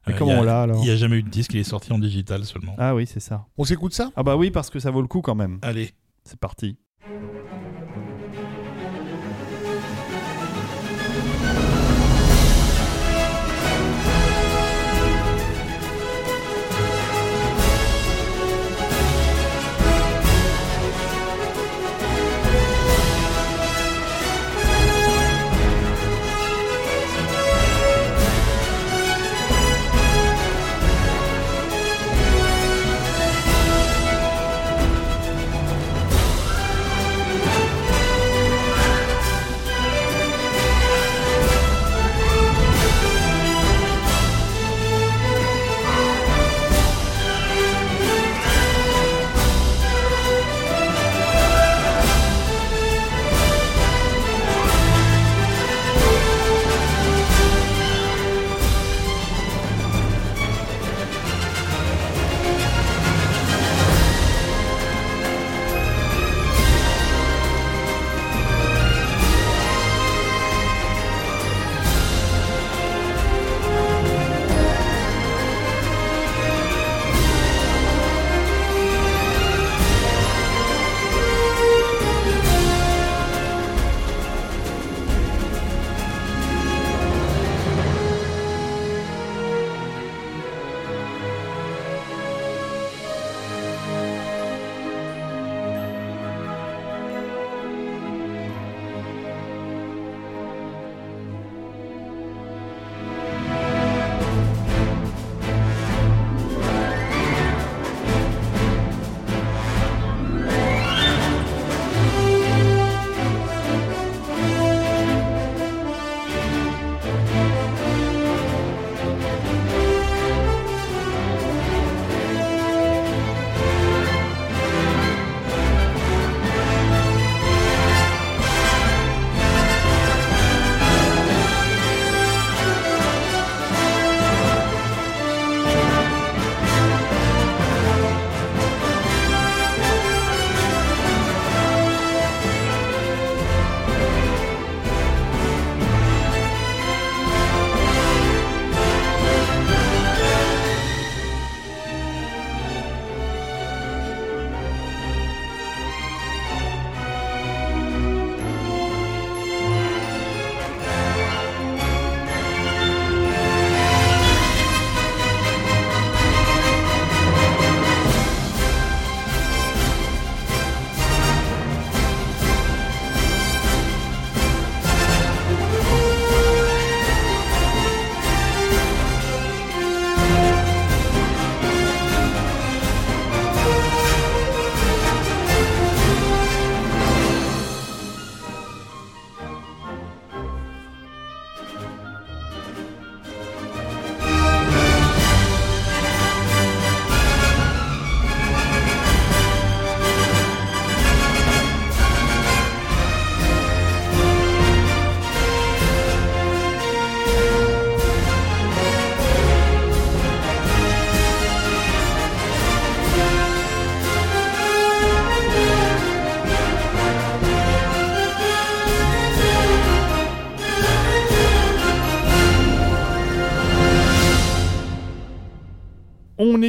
[0.08, 1.64] Euh, Et comment on l'a alors Il n'y a jamais eu de disque, il est
[1.64, 2.74] sorti en digital seulement.
[2.78, 3.46] Ah oui, c'est ça.
[3.58, 4.10] On s'écoute ça?
[4.16, 5.58] Ah bah oui, parce que ça vaut le coup quand même.
[5.62, 5.90] Allez.
[6.24, 6.76] C'est parti.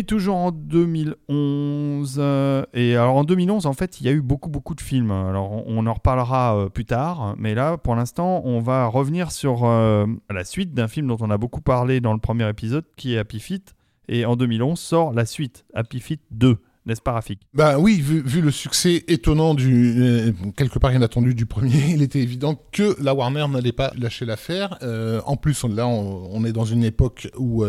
[0.10, 2.16] Toujours en 2011.
[2.18, 5.12] euh, et alors en 2011, en fait, il y a eu beaucoup, beaucoup de films.
[5.12, 7.36] Alors on, en reparlera euh, plus tard.
[7.38, 11.30] Mais là, pour l'instant, on va revenir sur euh, la suite d'un film dont on
[11.30, 13.76] a beaucoup parlé dans le premier épisode, qui est Happy Feet.
[14.08, 16.58] Et en 2011 sort la suite, Happy Feet 2.
[16.88, 17.42] N'est-ce pas, Rafik?
[17.54, 22.60] Bah oui, vu, le succès étonnant du quelque part inattendu du premier, il était évident
[22.72, 24.80] que la Warner n'allait pas lâcher l'affaire.
[25.28, 27.64] En plus, là, on, est dans une époque où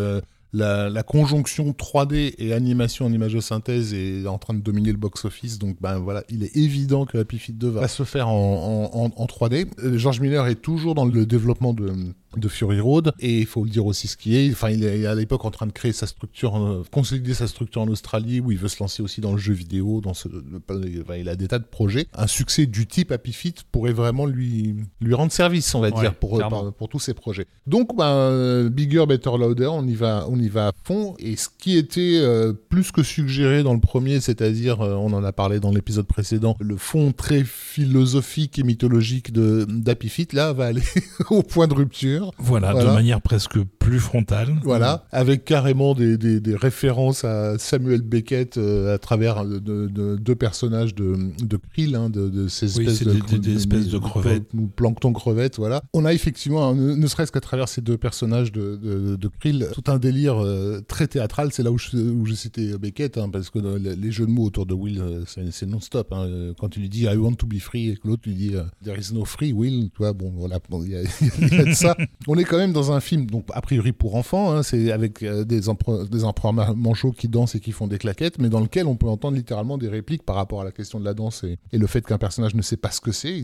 [0.52, 4.98] la, conjonction 3D et animation en image de synthèse est en train de dominer le
[4.98, 5.58] box-office.
[5.58, 9.04] Donc, ben voilà, il est évident que Happy Feet 2 va se faire en, en,
[9.04, 9.68] en, en 3D.
[9.78, 11.92] Euh, George Miller est toujours dans le développement de
[12.36, 13.12] de Fury Road.
[13.20, 15.50] Et il faut le dire aussi ce qui est enfin il est à l'époque en
[15.50, 18.82] train de créer sa structure euh, consolider sa structure en Australie où il veut se
[18.82, 22.06] lancer aussi dans le jeu vidéo dans ce enfin, il a des tas de projets.
[22.14, 26.00] Un succès du type Happy Feet pourrait vraiment lui lui rendre service on va Ouais,
[26.02, 26.40] dire pour,
[26.74, 27.46] pour tous ses projets.
[27.66, 31.14] Donc ben bigger better louder on y va on y va à fond.
[31.18, 35.24] Et ce qui était euh, plus que suggéré dans le premier c'est-à-dire euh, on en
[35.24, 40.52] a parlé dans l'épisode précédent le fond très philosophique et mythologique de d'Happy Feet là
[40.52, 40.82] va aller
[41.30, 42.90] au point de rupture Voilà, Voilà.
[42.90, 44.54] de manière presque plus frontale.
[44.62, 49.88] voilà, avec carrément des, des, des références à Samuel Beckett euh, à travers de, de-
[49.88, 53.88] de- deux personnages de, de krill, hein, de, ces espèces de, des- des- des espèces
[53.88, 54.44] de crevettes.
[54.54, 55.82] ou plancton crevettes, voilà.
[55.92, 59.84] On a effectivement, hein, ne, ne serait-ce qu'à travers ces deux personnages de, krill, tout
[59.88, 61.50] un délire euh, très théâtral.
[61.52, 64.44] C'est là où je, où je citais Beckett, hein, parce que les jeux de mots
[64.44, 66.12] autour de Will, euh, c'est non-stop.
[66.12, 66.52] hein.
[66.58, 68.52] Quand tu lui dis I want to be free et que l'autre lui dit
[68.84, 70.92] There is no free will, tu vois, bon, voilà, bon, il y,
[71.54, 71.96] y a de ça.
[72.28, 75.22] On est quand même dans un film, donc a priori pour enfants, hein, c'est avec
[75.22, 78.58] euh, des, emprunt- des empereurs manchots qui dansent et qui font des claquettes, mais dans
[78.58, 81.44] lequel on peut entendre littéralement des répliques par rapport à la question de la danse
[81.44, 83.40] et, et le fait qu'un personnage ne sait pas ce que c'est.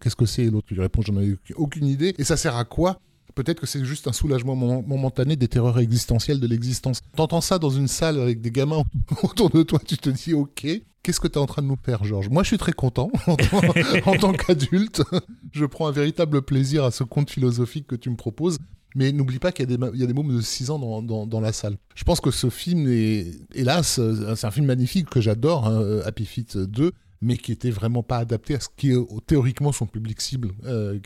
[0.00, 2.12] Qu'est-ce que c'est Et l'autre lui répond J'en ai aucune idée.
[2.18, 2.98] Et ça sert à quoi?
[3.36, 7.02] Peut-être que c'est juste un soulagement moment- momentané des terreurs existentielles de l'existence.
[7.14, 8.82] T'entends ça dans une salle avec des gamins
[9.22, 10.66] autour de toi, tu te dis ok,
[11.04, 12.30] qu'est-ce que t'es en train de nous faire, Georges?
[12.30, 13.60] Moi, je suis très content en tant,
[14.06, 15.02] en tant qu'adulte.
[15.52, 18.58] Je prends un véritable plaisir à ce conte philosophique que tu me proposes.
[18.94, 21.76] Mais n'oublie pas qu'il y a des, mômes de 6 ans dans, la salle.
[21.94, 26.00] Je pense que ce film est, hélas, euh, c'est un film magnifique que j'adore, hein,
[26.04, 29.72] Happy Feet 2, mais qui était vraiment pas adapté à ce qui est euh, théoriquement
[29.72, 30.98] son public cible, euh,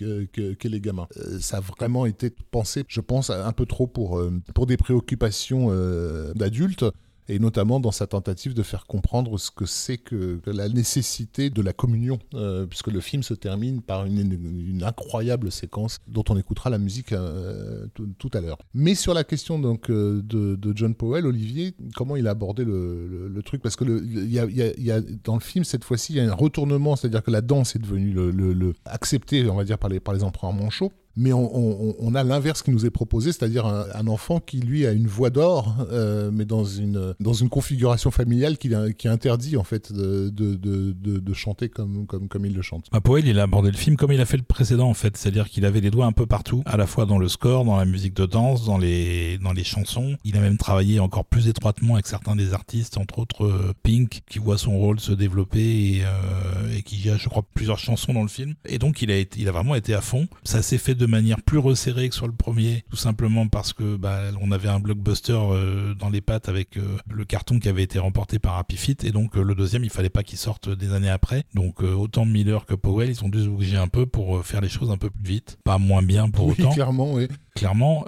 [0.62, 1.08] les gamins.
[1.16, 4.76] Euh, ça a vraiment été pensé, je pense, un peu trop pour, euh, pour des
[4.76, 6.84] préoccupations euh, d'adultes
[7.28, 11.62] et notamment dans sa tentative de faire comprendre ce que c'est que, la nécessité de
[11.62, 16.70] la communion, euh, puisque le film se termine par une, incroyable séquence dont on écoutera
[16.70, 18.58] la musique euh, tout, à l'heure.
[18.74, 23.40] Mais sur la question donc euh, de, John Powell, Olivier, comment il a abordé le,
[23.44, 23.62] truc?
[23.62, 26.96] Parce que le- y a, dans le film cette fois-ci, il y a un retournement,
[26.96, 30.52] c'est-à-dire que la danse est devenue acceptée, on va dire par les par les empereurs
[30.52, 30.92] manchots.
[31.16, 34.60] Mais on, on- on a l'inverse qui nous est proposé, c'est-à-dire un, un enfant qui,
[34.60, 39.08] lui, a une voix d'or, euh, mais dans une, dans une configuration familiale qui, qui
[39.08, 42.86] interdit, en fait, de, de, de, de- chanter comme, comme, comme il le chante.
[42.92, 45.16] Bah, Powell, il a abordé le film comme il a fait le précédent, en fait.
[45.16, 47.76] C'est-à-dire qu'il avait les doigts un peu partout, à la fois dans le score, dans
[47.76, 50.16] la musique de danse, dans les, dans les chansons.
[50.24, 54.20] Il a même travaillé encore plus étroitement avec certains des artistes, entre autres euh, Pink,
[54.28, 55.60] qui voit son rôle se développer
[55.96, 58.54] et, euh, et qui a, je crois, plusieurs chansons dans le film.
[58.66, 60.28] Et donc, il a, été, il a vraiment été à fond.
[60.44, 63.96] Ça s'est fait de manière plus resserrée que sur le premier, tout simplement parce que
[63.96, 67.82] bah, on avait un blockbuster euh, dans les pattes avec euh, le carton qui avait
[67.82, 69.04] été remporté par Happy Feet.
[69.04, 71.44] Et donc, euh, le deuxième, il fallait pas qu'il sorte des années après.
[71.54, 74.68] Donc, autant Miller que Powell, ils ont dû se bouger un peu pour faire les
[74.68, 75.58] choses un peu plus vite.
[75.64, 77.28] Pas moins bien pour oui, autant clairement, oui.
[77.54, 78.04] clairement.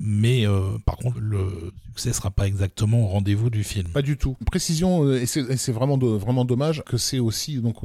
[0.00, 0.44] mais
[0.84, 3.88] par contre, le succès sera pas exactement au rendez-vous du film.
[3.88, 4.36] Pas du tout.
[4.46, 7.76] Précision, et c'est vraiment, do- vraiment dommage que c'est aussi, donc,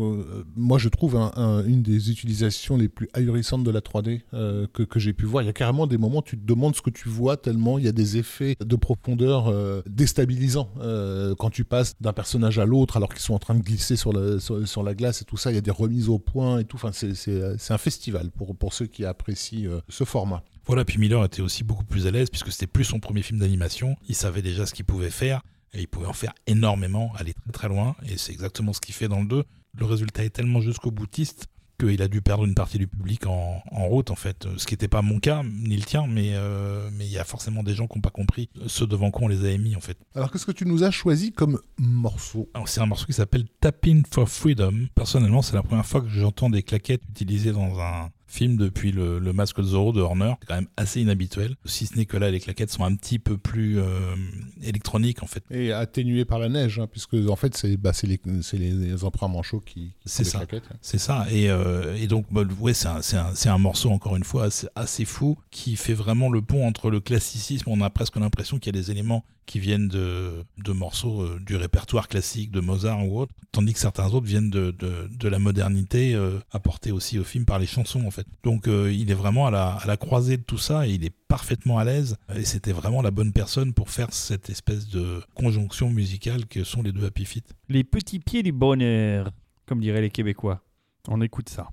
[0.56, 4.68] moi je trouve un- un- une des utilisations les plus ahurissantes de la 3D euh,
[4.74, 5.44] que, j'ai pu voir.
[5.44, 7.78] Il y a carrément des moments où tu te demandes ce que tu vois tellement
[7.78, 10.70] il y a des effets de profondeur euh, déstabilisants.
[10.80, 13.96] Euh, quand tu passes d'un personnage à l'autre alors qu'ils sont en train de glisser
[13.96, 16.60] sur, le- sur, la glace et tout ça, il y a des remises au point
[16.60, 16.78] et tout.
[16.78, 20.44] Enfin, c'est- un festival pour, pour ceux qui apprécient ce format.
[20.66, 23.40] Voilà, puis Miller était aussi beaucoup plus à l'aise puisque c'était plus son premier film
[23.40, 23.96] d'animation.
[24.10, 25.42] Il savait déjà ce qu'il pouvait faire
[25.74, 27.96] et il pouvait en faire énormément, aller très très loin.
[28.08, 29.44] Et c'est exactement ce qu'il fait dans le 2.
[29.80, 31.48] Le résultat est tellement jusqu'au boutiste
[31.86, 34.48] qu'il a dû perdre une partie du public en, en route en fait.
[34.58, 37.24] Ce qui n'était pas mon cas, ni le tien, mais euh, mais il y a
[37.24, 39.82] forcément des gens qui n'ont pas compris ce devant quoi on les avait mis en
[39.82, 39.98] fait.
[40.16, 42.50] Alors, qu'est-ce que tu nous as choisi comme morceau?
[42.66, 44.88] C'est un morceau qui s'appelle Tapping for Freedom.
[44.96, 49.20] Personnellement, c'est la première fois que j'entends des claquettes utilisées dans un film depuis le,
[49.20, 50.34] le Masque de Zorro de Horner.
[50.42, 51.56] C'est quand même assez inhabituel.
[51.66, 54.16] Si ce n'est que là, les claquettes sont un petit peu plus euh,
[54.64, 55.44] électroniques en fait.
[55.52, 59.04] Et atténuées par la neige, hein, puisque en fait, c'est bah, c'est les, c'est les
[59.04, 59.94] emprunts manchots qui.
[60.00, 60.46] qui C'est font les ça.
[60.46, 60.70] claquettes.
[60.82, 61.26] C'est ça.
[61.32, 64.24] Et, euh, et donc, bah, ouais, c'est un, c'est un- c'est un morceau, encore une
[64.24, 67.70] fois, assez, assez fou, qui fait vraiment le pont entre le classicisme.
[67.70, 71.40] On a presque l'impression qu'il y a des éléments qui viennent de, de morceaux euh,
[71.46, 75.28] du répertoire classique de Mozart ou autre, tandis que certains autres viennent de, de, de
[75.28, 78.26] la modernité euh, apportée aussi au film par les chansons, en fait.
[78.44, 81.04] Donc, euh, il est vraiment à la, à la croisée de tout ça et il
[81.04, 82.18] est parfaitement à l'aise.
[82.36, 86.82] Et c'était vraiment la bonne personne pour faire cette espèce de conjonction musicale que sont
[86.82, 87.54] les deux Happy Feet.
[87.70, 89.32] Les petits pieds du bonheur,
[89.66, 90.62] comme diraient les Québécois.
[91.08, 91.70] On écoute ça.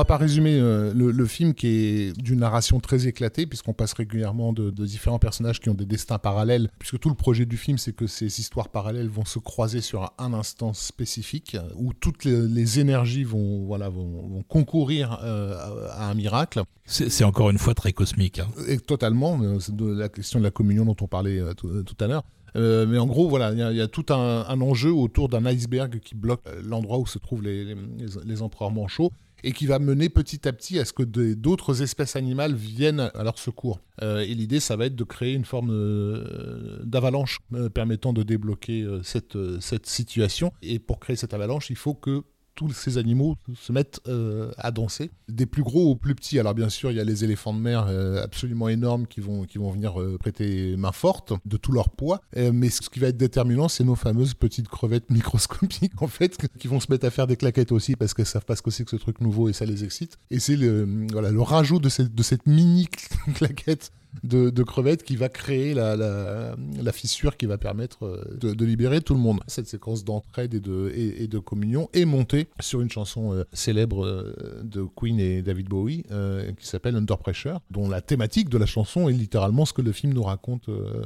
[0.00, 3.92] Va pas résumer euh, le, le film qui est d'une narration très éclatée, puisqu'on passe
[3.92, 7.56] régulièrement de, de différents personnages qui ont des destins parallèles, puisque tout le projet du
[7.56, 12.24] film, c'est que ces histoires parallèles vont se croiser sur un instant spécifique, où toutes
[12.24, 15.54] les, les énergies vont, voilà, vont, vont concourir euh,
[15.92, 16.62] à, un miracle.
[16.86, 18.40] C'est encore une fois très cosmique.
[18.40, 18.48] hein.
[18.68, 21.96] Et totalement, euh, c'est de la question de la communion dont on parlait tout, tout
[22.04, 22.24] à l'heure.
[22.56, 24.90] Euh, mais en gros, voilà, il y, a- il y a tout un, un enjeu
[24.92, 29.12] autour d'un iceberg qui bloque l'endroit où se trouvent les, les, les- les empereurs manchots
[29.44, 33.24] et qui va mener petit à petit à ce que d'autres espèces animales viennent à
[33.24, 33.80] leur secours.
[34.02, 38.22] Euh, et l'idée, ça va être de créer une forme euh, d'avalanche euh, permettant de
[38.22, 40.52] débloquer cette situation.
[40.62, 42.22] Et pour créer cette avalanche, il faut que
[42.60, 46.38] tous ces animaux se mettent euh, à danser, des plus gros aux plus petits.
[46.38, 49.44] Alors bien sûr, il y a les éléphants de mer euh, absolument énormes qui vont,
[49.44, 52.20] qui vont venir euh, prêter main forte de tout leur poids.
[52.36, 56.68] Mais ce qui va être déterminant, c'est nos fameuses petites crevettes microscopiques, en fait, qui
[56.68, 58.84] vont se mettre à faire des claquettes aussi parce qu'elles savent pas ce que c'est
[58.84, 60.18] que ce truc nouveau et ça les excite.
[60.30, 62.88] Et c'est le, voilà, le rajout de cette, de cette mini
[63.34, 63.90] claquette
[64.24, 68.54] de, de crevettes qui va créer la, la, la fissure qui va permettre euh, de,
[68.54, 69.40] de libérer tout le monde.
[69.46, 73.44] Cette séquence d'entraide et de, et, et de communion est montée sur une chanson euh,
[73.52, 78.48] célèbre euh, de Queen et David Bowie euh, qui s'appelle Under Pressure, dont la thématique
[78.48, 81.02] de la chanson est littéralement ce que le film nous raconte euh,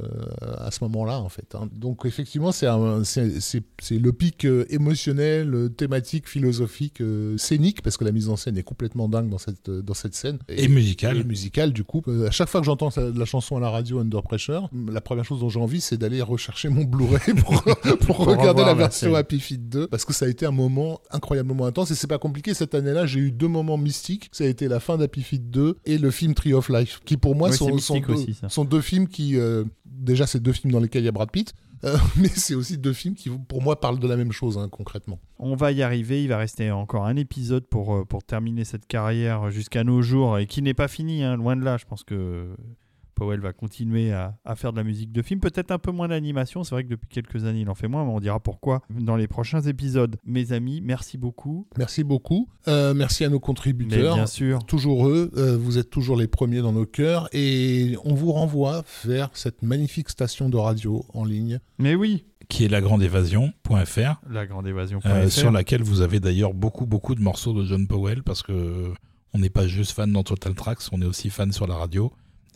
[0.57, 1.55] à ce moment-là en fait.
[1.55, 1.69] hein.
[1.73, 7.01] Donc effectivement c'est le pic émotionnel, thématique, philosophique,
[7.37, 10.39] scénique parce que la mise en scène est complètement dingue dans cette dans cette scène
[10.47, 11.17] Et musical.
[11.17, 12.03] et musical du coup.
[12.27, 15.23] À chaque fois que j'entends ça- la chanson à la radio Under Pressure, la première
[15.25, 17.63] chose dont j'ai envie c'est d'aller rechercher mon Blu-ray pour,
[17.99, 19.13] pour regarder revoir la version.
[19.15, 22.17] Happy Feet 2 parce que ça a été un moment incroyablement intense et c'est pas
[22.17, 25.49] compliqué cette année-là j'ai eu deux moments mystiques ça a été la fin d'Happy Feet
[25.51, 28.07] 2 et le film Tree of Life qui pour moi Ouais, sont, c'est sont mystique
[28.07, 28.49] deux, aussi, ça.
[28.49, 31.29] sont deux films qui euh, déjà c'est deux films dans lesquels il y a Brad
[31.31, 31.53] Pitt
[31.83, 34.69] euh, mais c'est aussi deux films qui pour moi parlent de la même chose hein,
[34.69, 36.23] concrètement On va y arriver.
[36.23, 40.39] Il va rester encore un épisode pour, euh, pour terminer cette carrière jusqu'à nos jours
[40.39, 41.75] et qui n'est pas fini, hein, loin de là.
[41.77, 42.47] Je pense que
[43.15, 45.39] Powell va continuer à, à faire de la musique de film.
[45.39, 46.63] Peut-être un peu moins d'animation.
[46.63, 49.15] C'est vrai que depuis quelques années, il en fait moins, mais on dira pourquoi dans
[49.15, 50.17] les prochains épisodes.
[50.25, 51.67] Mes amis, merci beaucoup.
[51.77, 55.89] merci beaucoup Euh, merci à nos Mais contributeurs bien sûr, toujours eux, euh, vous êtes
[55.89, 60.57] toujours les premiers dans nos cœurs et on vous renvoie vers cette magnifique station de
[60.57, 61.59] radio en ligne.
[61.79, 64.99] mais oui, qui est lagrandeévasion.fr, la grande évasion.
[65.05, 68.93] euh, sur laquelle vous avez d'ailleurs beaucoup, beaucoup de morceaux de John Powell, parce que
[69.33, 72.11] on n'est pas juste fan dans Total Tracks, on est aussi fan sur la radio.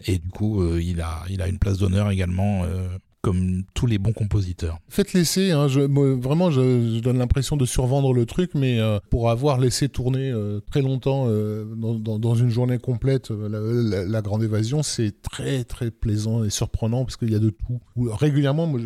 [0.05, 2.87] Et du coup, euh, il, a, il a une place d'honneur également, euh,
[3.21, 4.79] comme tous les bons compositeurs.
[4.87, 9.29] Faites laisser, hein, je, vraiment je, donne l'impression de survendre le truc, mais euh, pour
[9.29, 10.33] avoir laissé tourner
[10.71, 17.03] très longtemps dans, une journée complète la, grande évasion, c'est très très plaisant et surprenant
[17.03, 17.79] parce qu'il y a de tout.
[17.95, 18.79] Ou, régulièrement, moi,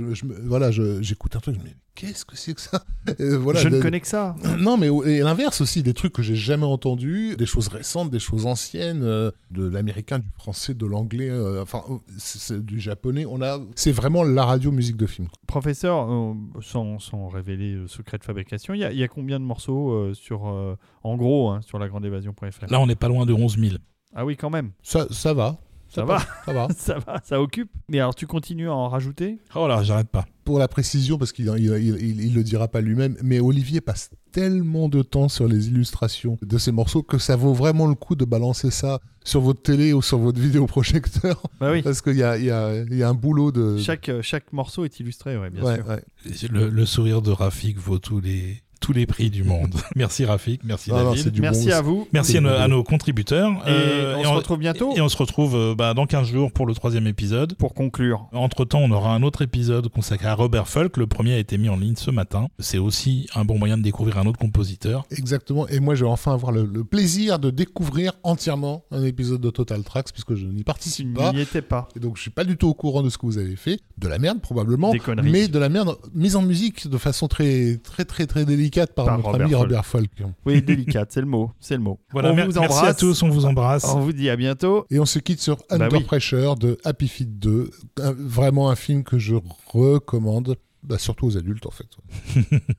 [0.43, 2.83] voilà, j'écoute un truc, dis, qu'est-ce que c'est que ça
[3.19, 4.33] Euh, voilà, je ne de- connais que ça.
[4.59, 8.19] Non, mais et l'inverse aussi, des trucs que j'ai jamais entendus, des choses récentes, des
[8.19, 11.83] choses anciennes, euh, de l'américain, du français, de l'anglais, euh, enfin
[12.17, 13.25] c'est- c'est du japonais.
[13.25, 15.27] On a, c'est vraiment la radio musique de film.
[15.47, 19.07] Professeur, euh, sans, sans révéler le secret de fabrication, il y, a- il y a
[19.09, 23.09] combien de morceaux euh, sur, euh, en gros hein, sur lagrandeévasion.fr Là, on n'est pas
[23.09, 23.75] loin de 11 000.
[24.15, 24.71] Ah oui, quand même.
[24.81, 25.57] Ça, ça va.
[25.93, 26.67] Ça va, Ça va.
[26.77, 27.69] ça va, ça occupe.
[27.89, 29.37] Mais alors, tu continues à en rajouter?
[29.55, 30.25] Oh là, j'arrête pas.
[30.43, 33.79] Pour la précision, parce qu'il il, il, il- il le dira pas lui-même, mais Olivier
[33.79, 37.95] passe tellement de temps sur les illustrations de ces morceaux que ça vaut vraiment le
[37.95, 41.81] coup de balancer ça sur votre télé ou sur votre vidéoprojecteur, Bah oui.
[41.81, 43.77] parce qu'il y a, il y, a, il y a un boulot de.
[43.77, 45.87] Chaque, chaque morceau est illustré, ouais, bien Ouais, sûr.
[45.87, 46.03] ouais.
[46.51, 49.75] Le, le sourire de Rafik vaut tous les, tous les prix du monde.
[49.95, 51.23] merci Rafik, merci Non, non, David.
[51.23, 52.07] c'est du Merci bon- à vous.
[52.11, 53.49] Merci à nos, à nos contributeurs.
[53.65, 56.51] Et Euh, on se retrouve bientôt Et on se retrouve euh, bah, dans 15 jours
[56.51, 57.55] pour le troisième épisode.
[57.55, 58.27] pour conclure.
[58.33, 60.97] Entre temps, on aura un autre épisode consacré à Robert Folk.
[60.97, 62.47] Le premier a été mis en ligne ce matin.
[62.59, 65.05] C'est aussi un bon moyen de découvrir un autre compositeur.
[65.11, 65.65] Exactement.
[65.69, 69.49] Et moi, je vais enfin avoir le, le plaisir de découvrir entièrement un épisode de
[69.49, 71.31] Total Tracks, puisque je n'y participe pas.
[71.31, 71.87] n'y étais pas.
[71.95, 73.79] Et donc, je suis pas du tout au courant de ce que vous avez fait.
[73.97, 74.91] De la merde, probablement.
[74.91, 75.31] Des conneries.
[75.31, 78.95] Mais de la merde mise en musique de façon très, très, très, très délicate délicate
[78.95, 80.09] par, notre ami Robert Folk.
[80.45, 81.99] Oui, délicate, c'est le mot, c'est le mot.
[82.13, 82.57] On vous embrasse.
[82.57, 83.85] Merci à tous, on vous embrasse.
[83.85, 84.85] On vous dit à bientôt.
[84.89, 85.99] Et on se quitte sur bah Under bah.
[86.05, 87.69] Pressure de Happy Feet 2,
[88.17, 89.35] vraiment un film que je
[89.67, 91.87] recommande, bah, surtout aux adultes en fait.